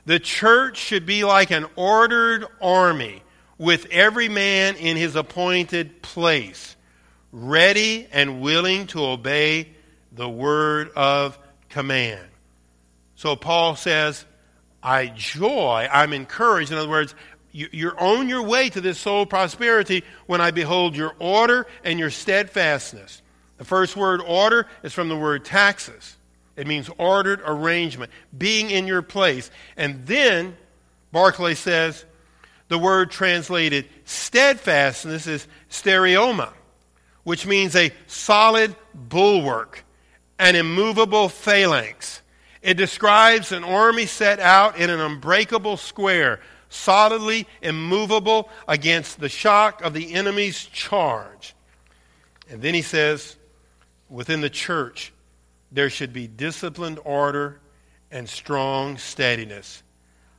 The 0.07 0.19
church 0.19 0.77
should 0.77 1.07
be 1.07 1.23
like 1.23 1.53
an 1.53 1.67
ordered 1.77 2.47
army 2.61 3.23
with 3.59 3.87
every 3.93 4.29
man 4.29 4.75
in 4.75 4.97
his 4.97 5.15
appointed 5.15 6.03
place, 6.03 6.75
ready 7.31 8.09
and 8.11 8.41
willing 8.41 8.89
to 8.89 9.05
obey 9.05 9.69
the 10.11 10.29
word 10.29 10.91
of 10.97 11.39
command. 11.69 12.27
So 13.15 13.37
Paul 13.37 13.77
says, 13.77 14.25
I 14.83 15.07
joy, 15.07 15.89
I'm 15.91 16.13
encouraged. 16.13 16.73
In 16.73 16.79
other 16.79 16.91
words, 16.91 17.15
you're 17.55 17.99
on 18.01 18.29
your 18.29 18.43
way 18.43 18.69
to 18.69 18.81
this 18.81 18.99
soul 18.99 19.27
prosperity 19.27 20.03
when 20.27 20.41
I 20.41 20.51
behold 20.51 20.97
your 20.97 21.15
order 21.21 21.69
and 21.85 22.01
your 22.01 22.11
steadfastness. 22.11 23.23
The 23.59 23.65
first 23.65 23.97
word 23.97 24.21
order 24.21 24.67
is 24.83 24.93
from 24.93 25.09
the 25.09 25.17
word 25.17 25.45
taxis. 25.45 26.17
It 26.57 26.67
means 26.67 26.91
ordered 26.99 27.41
arrangement, 27.45 28.11
being 28.37 28.71
in 28.71 28.89
your 28.89 29.03
place. 29.03 29.53
And 29.77 30.05
then 30.05 30.57
Barclay 31.13 31.55
says 31.55 32.05
the 32.69 32.79
word 32.79 33.13
translated 33.13 33.87
steadfastness 34.05 35.29
is 35.29 35.47
stereoma, 35.71 36.53
which 37.23 37.47
means 37.47 37.77
a 37.77 37.93
solid 38.09 38.75
bulwark, 38.93 39.85
an 40.41 40.57
immovable 40.57 41.29
phalanx. 41.29 42.21
It 42.63 42.75
describes 42.75 43.53
an 43.53 43.63
army 43.63 44.07
set 44.07 44.41
out 44.41 44.77
in 44.77 44.91
an 44.91 44.99
unbreakable 44.99 45.77
square, 45.77 46.41
solidly 46.75 47.47
immovable 47.63 48.49
against 48.69 49.21
the 49.21 49.29
shock 49.29 49.83
of 49.83 49.95
the 49.95 50.15
enemy's 50.15 50.65
charge. 50.67 51.55
And 52.51 52.61
then 52.61 52.75
he 52.75 52.83
says, 52.83 53.37
within 54.09 54.41
the 54.41 54.51
church, 54.51 55.13
there 55.73 55.91
should 55.91 56.13
be 56.13 56.27
disciplined 56.27 56.99
order 57.05 57.61
and 58.11 58.29
strong 58.29 58.99
steadiness, 58.99 59.83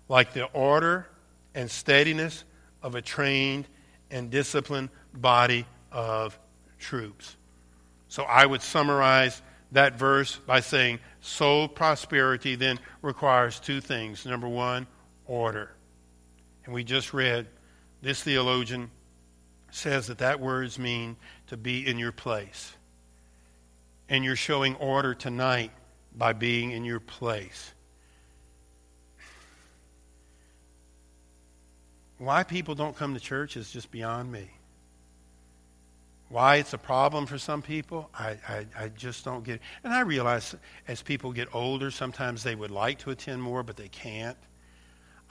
like 0.08 0.34
the 0.34 0.46
order 0.46 1.08
and 1.54 1.70
steadiness 1.70 2.44
of 2.82 2.96
a 2.96 3.02
trained 3.02 3.68
and 4.12 4.30
disciplined 4.30 4.90
body 5.14 5.66
of 5.92 6.38
troops. 6.80 7.36
So 8.08 8.24
I 8.24 8.46
would 8.46 8.62
summarize 8.62 9.42
that 9.72 9.98
verse 9.98 10.36
by 10.36 10.60
saying 10.60 11.00
soul 11.22 11.68
prosperity 11.68 12.56
then 12.56 12.80
requires 13.02 13.60
two 13.60 13.82
things. 13.82 14.26
Number 14.26 14.48
one, 14.48 14.88
order. 15.26 15.75
And 16.66 16.74
we 16.74 16.84
just 16.84 17.14
read, 17.14 17.48
this 18.02 18.22
theologian 18.24 18.90
says 19.72 20.08
that 20.08 20.20
that 20.20 20.40
words 20.40 20.80
mean 20.80 21.16
to 21.48 21.58
be 21.58 21.86
in 21.88 22.00
your 22.00 22.12
place. 22.12 22.74
And 24.10 24.24
you're 24.24 24.36
showing 24.36 24.76
order 24.76 25.14
tonight 25.14 25.72
by 26.16 26.34
being 26.34 26.72
in 26.72 26.84
your 26.84 27.00
place. 27.00 27.74
Why 32.18 32.44
people 32.44 32.76
don't 32.76 32.96
come 32.96 33.14
to 33.14 33.20
church 33.20 33.58
is 33.58 33.72
just 33.72 33.92
beyond 33.92 34.32
me. 34.32 34.50
Why 36.30 36.56
it's 36.56 36.74
a 36.74 36.78
problem 36.78 37.26
for 37.28 37.38
some 37.38 37.62
people, 37.62 38.10
I, 38.14 38.38
I, 38.48 38.66
I, 38.78 38.88
just 38.90 39.24
don't 39.24 39.44
get 39.44 39.56
it. 39.56 39.62
And 39.84 39.94
I 39.94 40.02
realize 40.02 40.56
as 40.88 41.02
people 41.02 41.32
get 41.32 41.54
older, 41.54 41.92
sometimes 41.92 42.42
they 42.42 42.56
would 42.56 42.72
like 42.72 43.00
to 43.00 43.12
attend 43.12 43.44
more, 43.44 43.62
but 43.62 43.78
they 43.78 43.90
can't. 43.90 44.38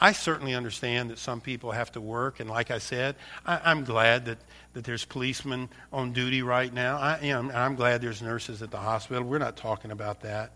I 0.00 0.12
certainly 0.12 0.54
understand 0.54 1.10
that 1.10 1.18
some 1.18 1.40
people 1.40 1.70
have 1.70 1.92
to 1.92 2.00
work, 2.00 2.40
and 2.40 2.50
like 2.50 2.70
I 2.70 2.78
said, 2.78 3.14
I, 3.46 3.70
am 3.70 3.84
glad 3.84 4.24
that, 4.26 4.38
that 4.72 4.84
there's 4.84 5.04
policemen 5.04 5.68
on 5.92 6.12
duty 6.12 6.42
right 6.42 6.72
now. 6.72 6.96
I 6.98 7.18
am. 7.22 7.50
I'm 7.54 7.76
glad 7.76 8.00
there's 8.00 8.20
nurses 8.20 8.60
at 8.60 8.70
the 8.70 8.78
hospital. 8.78 9.22
We're 9.22 9.38
not 9.38 9.56
talking 9.56 9.92
about 9.92 10.22
that. 10.22 10.52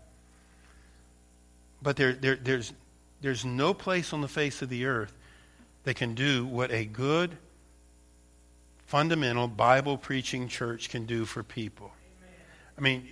But 1.81 1.95
there, 1.95 2.13
there, 2.13 2.35
there's, 2.35 2.73
there's 3.21 3.45
no 3.45 3.73
place 3.73 4.11
on 4.11 4.21
the 4.21 4.27
face 4.27 4.61
of 4.61 4.69
the 4.69 4.85
earth 4.85 5.13
that 5.83 5.95
can 5.95 6.15
do 6.15 6.45
what 6.45 6.71
a 6.71 6.83
good, 6.83 7.37
fundamental 8.85 9.47
Bible 9.47 9.97
preaching 9.97 10.49
church 10.49 10.89
can 10.89 11.05
do 11.05 11.23
for 11.23 11.43
people. 11.43 11.91
I 12.77 12.81
mean, 12.81 13.09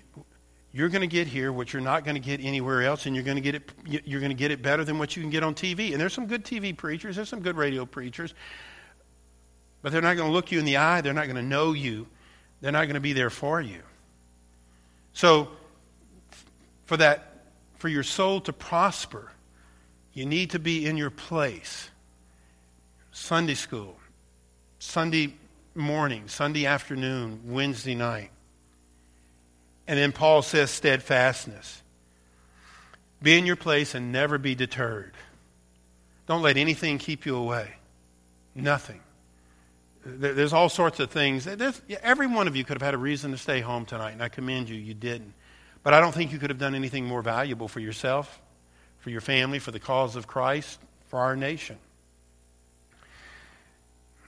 you're 0.77 0.89
going 0.89 1.01
to 1.01 1.07
get 1.07 1.25
here 1.25 1.51
what 1.51 1.73
you're 1.73 1.81
not 1.81 2.05
going 2.05 2.13
to 2.13 2.21
get 2.21 2.39
anywhere 2.39 2.83
else, 2.83 3.07
and 3.07 3.15
you're 3.15 3.23
going 3.23 3.37
to 3.37 3.41
get 3.41 3.55
it. 3.55 3.71
You're 4.05 4.19
going 4.19 4.29
to 4.29 4.37
get 4.37 4.51
it 4.51 4.61
better 4.61 4.83
than 4.83 4.99
what 4.99 5.15
you 5.15 5.23
can 5.23 5.31
get 5.31 5.41
on 5.41 5.55
TV. 5.55 5.91
And 5.91 5.99
there's 5.99 6.13
some 6.13 6.27
good 6.27 6.45
TV 6.45 6.77
preachers. 6.77 7.15
There's 7.15 7.29
some 7.29 7.41
good 7.41 7.57
radio 7.57 7.83
preachers, 7.83 8.35
but 9.81 9.91
they're 9.91 10.03
not 10.03 10.17
going 10.17 10.29
to 10.29 10.33
look 10.33 10.51
you 10.51 10.59
in 10.59 10.65
the 10.65 10.77
eye. 10.77 11.01
They're 11.01 11.13
not 11.15 11.25
going 11.25 11.37
to 11.37 11.41
know 11.41 11.73
you. 11.73 12.05
They're 12.61 12.71
not 12.71 12.83
going 12.83 12.93
to 12.93 12.99
be 12.99 13.13
there 13.13 13.31
for 13.31 13.59
you. 13.59 13.81
So, 15.13 15.47
for 16.85 16.97
that, 16.97 17.45
for 17.79 17.87
your 17.87 18.03
soul 18.03 18.39
to 18.41 18.53
prosper, 18.53 19.31
you 20.13 20.27
need 20.27 20.51
to 20.51 20.59
be 20.59 20.85
in 20.85 20.95
your 20.95 21.09
place. 21.09 21.89
Sunday 23.11 23.55
school, 23.55 23.97
Sunday 24.77 25.33
morning, 25.73 26.27
Sunday 26.27 26.67
afternoon, 26.67 27.41
Wednesday 27.45 27.95
night. 27.95 28.29
And 29.87 29.97
then 29.97 30.11
Paul 30.11 30.41
says 30.41 30.69
steadfastness. 30.69 31.81
Be 33.21 33.37
in 33.37 33.45
your 33.45 33.55
place 33.55 33.95
and 33.95 34.11
never 34.11 34.37
be 34.37 34.53
deterred. 34.53 35.13
Don't 36.27 36.41
let 36.41 36.57
anything 36.57 36.97
keep 36.97 37.25
you 37.25 37.35
away. 37.35 37.71
Nothing. 38.53 38.99
There's 40.05 40.53
all 40.53 40.69
sorts 40.69 40.99
of 40.99 41.09
things. 41.09 41.45
There's, 41.45 41.81
every 42.01 42.27
one 42.27 42.47
of 42.47 42.55
you 42.55 42.63
could 42.63 42.75
have 42.75 42.81
had 42.81 42.93
a 42.93 42.97
reason 42.97 43.31
to 43.31 43.37
stay 43.37 43.61
home 43.61 43.85
tonight, 43.85 44.11
and 44.11 44.21
I 44.21 44.29
commend 44.29 44.69
you. 44.69 44.75
You 44.75 44.93
didn't. 44.93 45.33
But 45.83 45.93
I 45.93 46.01
don't 46.01 46.13
think 46.13 46.31
you 46.31 46.39
could 46.39 46.49
have 46.49 46.59
done 46.59 46.75
anything 46.75 47.05
more 47.05 47.21
valuable 47.21 47.67
for 47.67 47.79
yourself 47.79 48.41
for 49.07 49.11
your 49.11 49.21
family, 49.21 49.57
for 49.57 49.71
the 49.71 49.79
cause 49.79 50.17
of 50.17 50.27
Christ, 50.27 50.79
for 51.07 51.19
our 51.19 51.37
nation. 51.37 51.77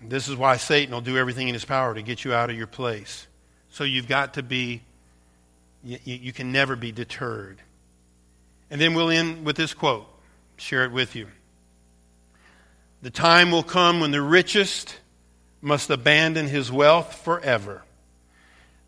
This 0.02 0.30
is 0.30 0.38
why 0.38 0.56
Satan 0.56 0.94
will 0.94 1.02
do 1.02 1.18
everything 1.18 1.50
in 1.50 1.54
his 1.54 1.66
power 1.66 1.94
to 1.94 2.02
get 2.02 2.24
you 2.24 2.34
out 2.34 2.50
of 2.50 2.56
your 2.56 2.66
place. 2.66 3.28
So 3.72 3.84
you've 3.84 4.08
got 4.08 4.36
to 4.36 4.42
be, 4.42 4.82
you, 5.84 5.98
you 6.04 6.34
can 6.34 6.52
never 6.52 6.76
be 6.76 6.92
deterred. 6.92 7.60
And 8.70 8.80
then 8.80 8.94
we'll 8.94 9.10
end 9.10 9.46
with 9.46 9.56
this 9.56 9.74
quote, 9.74 10.08
share 10.58 10.86
it 10.86 10.92
with 10.92 11.16
you. 11.16 11.28
The 13.02 13.10
time 13.10 13.52
will 13.52 13.64
come 13.64 14.00
when 14.00 14.12
the 14.12 14.22
richest 14.22 15.00
must 15.62 15.90
abandon 15.90 16.48
his 16.48 16.72
wealth 16.72 17.16
forever. 17.24 17.84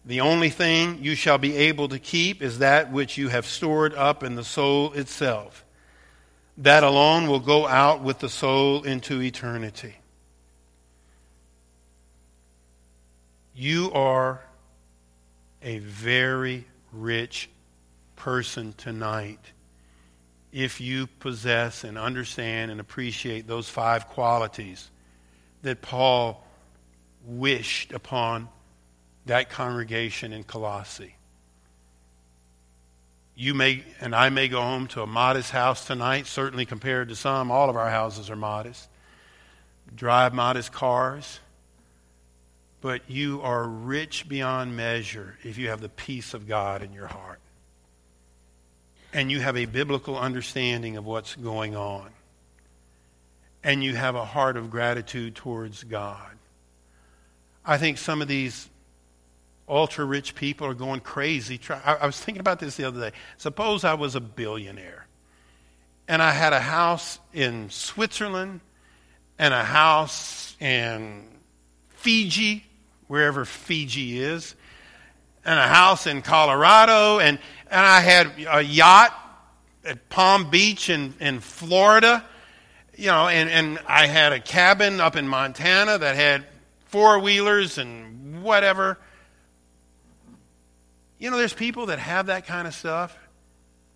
The 0.06 0.22
only 0.22 0.50
thing 0.50 1.00
you 1.02 1.16
shall 1.16 1.38
be 1.38 1.56
able 1.56 1.88
to 1.90 2.00
keep 2.00 2.42
is 2.42 2.60
that 2.60 2.92
which 2.92 3.18
you 3.18 3.30
have 3.30 3.46
stored 3.46 3.94
up 3.94 4.24
in 4.24 4.36
the 4.36 4.44
soul 4.44 4.94
itself. 4.94 5.64
That 6.58 6.84
alone 6.84 7.28
will 7.28 7.40
go 7.40 7.68
out 7.68 8.02
with 8.02 8.20
the 8.20 8.30
soul 8.30 8.84
into 8.84 9.22
eternity. 9.22 9.96
You 13.56 13.92
are 13.94 14.42
a 15.62 15.80
very 15.80 16.66
rich 16.92 17.50
person 18.16 18.74
tonight 18.78 19.40
if 20.52 20.82
you 20.82 21.08
possess 21.08 21.84
and 21.84 21.98
understand 21.98 22.72
and 22.72 22.80
appreciate 22.80 23.48
those 23.48 23.70
five 23.70 24.08
qualities 24.08 24.90
that 25.62 25.82
Paul 25.82 26.46
wished 27.26 27.94
upon 27.94 28.50
that 29.26 29.50
congregation 29.50 30.34
in 30.34 30.44
Colossae. 30.44 31.16
You 33.36 33.54
may, 33.54 33.84
and 34.02 34.14
I 34.14 34.30
may 34.30 34.48
go 34.50 34.62
home 34.62 34.88
to 34.88 35.02
a 35.02 35.08
modest 35.08 35.52
house 35.52 35.86
tonight, 35.86 36.28
certainly 36.28 36.66
compared 36.66 37.10
to 37.10 37.16
some. 37.16 37.50
All 37.50 37.70
of 37.70 37.76
our 37.76 37.90
houses 37.90 38.30
are 38.30 38.36
modest. 38.36 38.90
Drive 39.96 40.34
modest 40.34 40.72
cars. 40.72 41.40
But 42.82 43.10
you 43.10 43.42
are 43.44 43.64
rich 43.64 44.28
beyond 44.28 44.76
measure 44.76 45.38
if 45.44 45.58
you 45.58 45.70
have 45.70 45.82
the 45.82 45.90
peace 45.90 46.34
of 46.34 46.48
God 46.48 46.82
in 46.82 46.94
your 46.94 47.08
heart 47.08 47.40
and 49.14 49.32
you 49.32 49.40
have 49.40 49.58
a 49.58 49.66
biblical 49.66 50.18
understanding 50.18 50.98
of 50.98 51.06
what's 51.06 51.36
going 51.36 51.76
on, 51.76 52.10
and 53.64 53.84
you 53.84 53.96
have 53.96 54.16
a 54.16 54.26
heart 54.26 54.58
of 54.58 54.70
gratitude 54.70 55.36
towards 55.36 55.84
God. 55.84 56.32
I 57.66 57.78
think 57.78 57.98
some 57.98 58.22
of 58.22 58.28
these 58.28 58.70
ultra 59.68 60.04
rich 60.06 60.34
people 60.34 60.66
are 60.68 60.74
going 60.74 61.02
crazy. 61.02 61.60
I 61.70 62.06
was 62.06 62.20
thinking 62.20 62.40
about 62.40 62.60
this 62.60 62.76
the 62.76 62.86
other 62.86 63.12
day. 63.12 63.16
Suppose 63.38 63.84
I 63.84 63.94
was 63.94 64.16
a 64.16 64.20
billionaire 64.20 65.06
and 66.08 66.22
I 66.22 66.32
had 66.32 66.54
a 66.54 66.60
house 66.60 67.20
in 67.34 67.70
Switzerland 67.70 68.62
and 69.38 69.54
a 69.54 69.64
house 69.64 70.56
in 70.60 71.28
Fiji, 71.90 72.66
wherever 73.12 73.44
Fiji 73.44 74.22
is, 74.22 74.56
and 75.44 75.60
a 75.60 75.68
house 75.68 76.08
in 76.08 76.22
Colorado, 76.22 77.20
and, 77.20 77.40
and 77.70 77.86
I 77.86 78.00
had 78.00 78.32
a 78.50 78.62
yacht 78.62 79.14
at 79.84 80.08
Palm 80.08 80.50
Beach 80.50 80.90
in, 80.90 81.14
in 81.20 81.42
Florida, 81.42 82.24
you 82.96 83.08
know, 83.08 83.28
and, 83.28 83.50
and 83.50 83.80
I 83.86 84.08
had 84.08 84.32
a 84.32 84.40
cabin 84.40 85.02
up 85.02 85.18
in 85.18 85.28
Montana 85.28 85.98
that 85.98 86.16
had 86.16 86.46
four 86.86 87.20
wheelers 87.20 87.78
and 87.78 88.44
whatever. 88.44 88.98
You 91.20 91.32
know, 91.32 91.38
there's 91.38 91.52
people 91.52 91.88
that 91.88 92.00
have 92.00 92.28
that 92.28 92.48
kind 92.48 92.66
of 92.66 92.74
stuff 92.74 93.14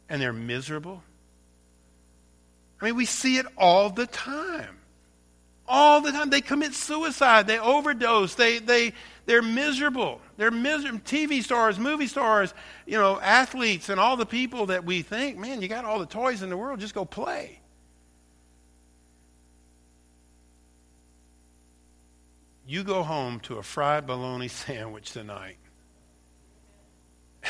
and 0.09 0.21
they're 0.21 0.33
miserable. 0.33 1.01
I 2.81 2.85
mean, 2.85 2.97
we 2.97 3.05
see 3.05 3.37
it 3.37 3.45
all 3.57 3.89
the 3.89 4.07
time. 4.07 4.75
All 5.67 6.01
the 6.01 6.11
time. 6.11 6.29
They 6.29 6.41
commit 6.41 6.73
suicide, 6.73 7.47
they 7.47 7.57
overdose, 7.59 8.35
they, 8.35 8.59
they, 8.59 8.93
they're 9.25 9.41
miserable. 9.41 10.21
They're 10.37 10.51
miserable. 10.51 10.99
TV 10.99 11.43
stars, 11.43 11.79
movie 11.79 12.07
stars, 12.07 12.53
you 12.85 12.97
know, 12.97 13.19
athletes, 13.19 13.89
and 13.89 13.99
all 13.99 14.17
the 14.17 14.25
people 14.25 14.67
that 14.67 14.85
we 14.85 15.01
think, 15.01 15.37
man, 15.37 15.61
you 15.61 15.67
got 15.67 15.85
all 15.85 15.99
the 15.99 16.05
toys 16.05 16.41
in 16.43 16.49
the 16.49 16.57
world, 16.57 16.79
just 16.79 16.93
go 16.93 17.05
play. 17.05 17.59
You 22.67 22.83
go 22.83 23.03
home 23.03 23.39
to 23.41 23.57
a 23.57 23.63
fried 23.63 24.07
bologna 24.07 24.47
sandwich 24.49 25.11
tonight 25.11 25.57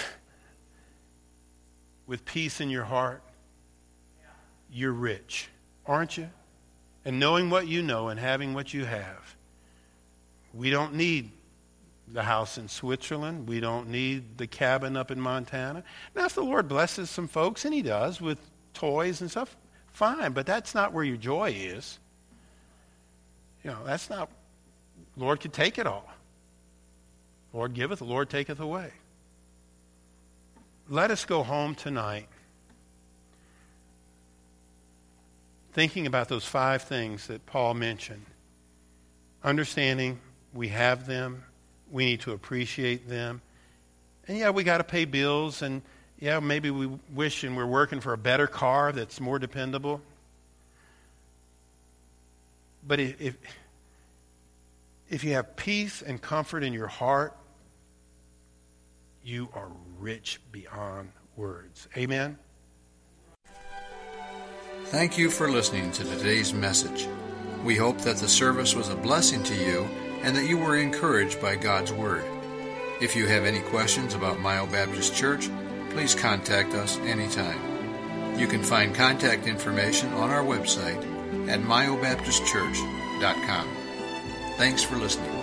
with 2.07 2.25
peace 2.25 2.61
in 2.61 2.69
your 2.69 2.83
heart. 2.83 3.23
You're 4.69 4.91
rich, 4.91 5.49
aren't 5.85 6.17
you? 6.17 6.29
And 7.05 7.19
knowing 7.19 7.51
what 7.51 7.67
you 7.67 7.83
know 7.83 8.09
and 8.09 8.19
having 8.19 8.55
what 8.55 8.73
you 8.73 8.83
have, 8.85 9.35
we 10.53 10.71
don't 10.71 10.95
need 10.95 11.31
the 12.07 12.23
house 12.23 12.57
in 12.57 12.67
Switzerland. 12.67 13.47
We 13.47 13.59
don't 13.59 13.89
need 13.89 14.37
the 14.37 14.47
cabin 14.47 14.97
up 14.97 15.11
in 15.11 15.19
Montana. 15.19 15.83
Now, 16.15 16.25
if 16.25 16.33
the 16.33 16.43
Lord 16.43 16.67
blesses 16.67 17.09
some 17.09 17.27
folks, 17.27 17.63
and 17.63 17.73
He 17.73 17.81
does 17.81 18.19
with 18.19 18.39
toys 18.73 19.21
and 19.21 19.29
stuff, 19.29 19.55
fine, 19.91 20.31
but 20.31 20.45
that's 20.45 20.73
not 20.73 20.93
where 20.93 21.03
your 21.03 21.17
joy 21.17 21.51
is. 21.51 21.99
You 23.63 23.71
know, 23.71 23.79
that's 23.85 24.09
not, 24.09 24.29
Lord 25.15 25.39
could 25.39 25.53
take 25.53 25.77
it 25.77 25.87
all. 25.87 26.07
Lord 27.53 27.73
giveth, 27.73 27.99
the 27.99 28.05
Lord 28.05 28.29
taketh 28.29 28.59
away. 28.59 28.91
Let 30.89 31.09
us 31.09 31.25
go 31.25 31.41
home 31.41 31.73
tonight 31.73 32.27
thinking 35.75 36.07
about 36.07 36.29
those 36.29 36.45
five 36.45 36.83
things 36.83 37.27
that 37.27 37.45
Paul 37.45 37.73
mentioned. 37.73 38.25
Understanding 39.43 40.21
we 40.53 40.69
have 40.69 41.05
them, 41.05 41.43
we 41.91 42.05
need 42.05 42.21
to 42.21 42.31
appreciate 42.31 43.09
them. 43.09 43.41
And 44.25 44.37
yeah, 44.37 44.51
we 44.51 44.63
got 44.63 44.77
to 44.77 44.85
pay 44.85 45.03
bills, 45.03 45.61
and 45.61 45.81
yeah, 46.17 46.39
maybe 46.39 46.71
we 46.71 46.89
wish 47.13 47.43
and 47.43 47.57
we're 47.57 47.65
working 47.65 47.99
for 47.99 48.13
a 48.13 48.17
better 48.17 48.47
car 48.47 48.93
that's 48.93 49.19
more 49.19 49.37
dependable. 49.37 49.99
But 52.87 53.01
if, 53.01 53.35
if 55.09 55.25
you 55.25 55.33
have 55.33 55.57
peace 55.57 56.01
and 56.01 56.21
comfort 56.21 56.63
in 56.63 56.71
your 56.71 56.87
heart, 56.87 57.35
you 59.25 59.49
are 59.53 59.69
rich 59.99 60.39
beyond 60.53 61.11
words. 61.35 61.89
Amen? 61.97 62.37
Thank 64.89 65.17
you 65.17 65.31
for 65.31 65.49
listening 65.49 65.91
to 65.93 66.03
today's 66.03 66.53
message. 66.53 67.07
We 67.63 67.75
hope 67.75 67.97
that 68.01 68.17
the 68.17 68.27
service 68.27 68.75
was 68.75 68.89
a 68.89 68.95
blessing 68.95 69.41
to 69.43 69.55
you 69.55 69.85
and 70.21 70.35
that 70.35 70.47
you 70.47 70.59
were 70.59 70.77
encouraged 70.77 71.41
by 71.41 71.55
God's 71.55 71.91
Word. 71.91 72.23
If 73.01 73.15
you 73.15 73.25
have 73.25 73.45
any 73.45 73.61
questions 73.61 74.13
about 74.13 74.39
Myo 74.39 74.67
Baptist 74.67 75.15
Church, 75.15 75.49
please 75.89 76.13
contact 76.13 76.75
us 76.75 76.99
anytime. 76.99 78.37
You 78.37 78.45
can 78.45 78.61
find 78.61 78.93
contact 78.93 79.47
information 79.47 80.13
on 80.13 80.29
our 80.29 80.43
website 80.43 81.01
at 81.49 81.61
myobaptistchurch.com. 81.61 83.67
Thanks 84.57 84.83
for 84.83 84.97
listening. 84.97 85.34